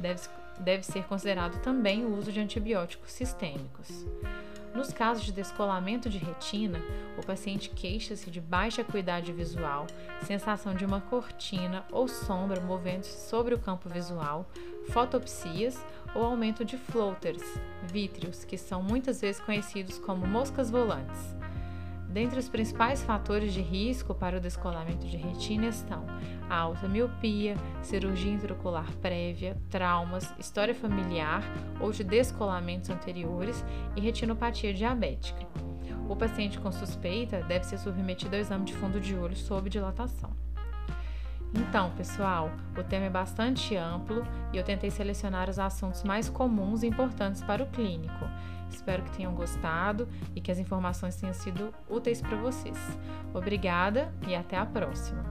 Deve, 0.00 0.20
deve 0.58 0.82
ser 0.82 1.04
considerado 1.04 1.62
também 1.62 2.04
o 2.04 2.18
uso 2.18 2.32
de 2.32 2.40
antibióticos 2.40 3.12
sistêmicos. 3.12 4.04
Nos 4.74 4.92
casos 4.92 5.24
de 5.24 5.30
descolamento 5.30 6.10
de 6.10 6.18
retina, 6.18 6.80
o 7.16 7.24
paciente 7.24 7.70
queixa-se 7.70 8.28
de 8.28 8.40
baixa 8.40 8.82
acuidade 8.82 9.32
visual, 9.32 9.86
sensação 10.24 10.74
de 10.74 10.84
uma 10.84 11.00
cortina 11.00 11.84
ou 11.92 12.08
sombra 12.08 12.60
movendo-se 12.60 13.28
sobre 13.28 13.54
o 13.54 13.58
campo 13.58 13.88
visual, 13.88 14.50
fotopsias 14.90 15.78
ou 16.12 16.24
aumento 16.24 16.64
de 16.64 16.76
floaters, 16.76 17.44
vítreos, 17.84 18.44
que 18.44 18.58
são 18.58 18.82
muitas 18.82 19.20
vezes 19.20 19.40
conhecidos 19.40 19.96
como 20.00 20.26
moscas 20.26 20.70
volantes. 20.70 21.43
Dentre 22.14 22.38
os 22.38 22.48
principais 22.48 23.02
fatores 23.02 23.52
de 23.52 23.60
risco 23.60 24.14
para 24.14 24.36
o 24.36 24.40
descolamento 24.40 25.04
de 25.04 25.16
retina 25.16 25.66
estão 25.66 26.06
a 26.48 26.56
alta 26.56 26.86
miopia, 26.86 27.56
cirurgia 27.82 28.30
intraocular 28.30 28.88
prévia, 28.98 29.60
traumas, 29.68 30.32
história 30.38 30.76
familiar 30.76 31.42
ou 31.80 31.90
de 31.90 32.04
descolamentos 32.04 32.88
anteriores 32.88 33.64
e 33.96 34.00
retinopatia 34.00 34.72
diabética. 34.72 35.44
O 36.08 36.14
paciente 36.14 36.56
com 36.60 36.70
suspeita 36.70 37.42
deve 37.42 37.66
ser 37.66 37.78
submetido 37.78 38.36
ao 38.36 38.42
exame 38.42 38.64
de 38.64 38.74
fundo 38.74 39.00
de 39.00 39.16
olho 39.16 39.34
sob 39.34 39.68
dilatação. 39.68 40.30
Então, 41.52 41.90
pessoal, 41.96 42.48
o 42.78 42.84
tema 42.84 43.06
é 43.06 43.10
bastante 43.10 43.74
amplo 43.74 44.24
e 44.52 44.56
eu 44.56 44.62
tentei 44.62 44.90
selecionar 44.90 45.50
os 45.50 45.58
assuntos 45.58 46.04
mais 46.04 46.28
comuns 46.28 46.84
e 46.84 46.86
importantes 46.86 47.42
para 47.42 47.64
o 47.64 47.66
clínico. 47.66 48.24
Espero 48.70 49.02
que 49.02 49.16
tenham 49.16 49.34
gostado 49.34 50.08
e 50.34 50.40
que 50.40 50.50
as 50.50 50.58
informações 50.58 51.16
tenham 51.16 51.34
sido 51.34 51.72
úteis 51.88 52.20
para 52.20 52.36
vocês. 52.36 52.78
Obrigada 53.32 54.12
e 54.26 54.34
até 54.34 54.56
a 54.56 54.66
próxima! 54.66 55.22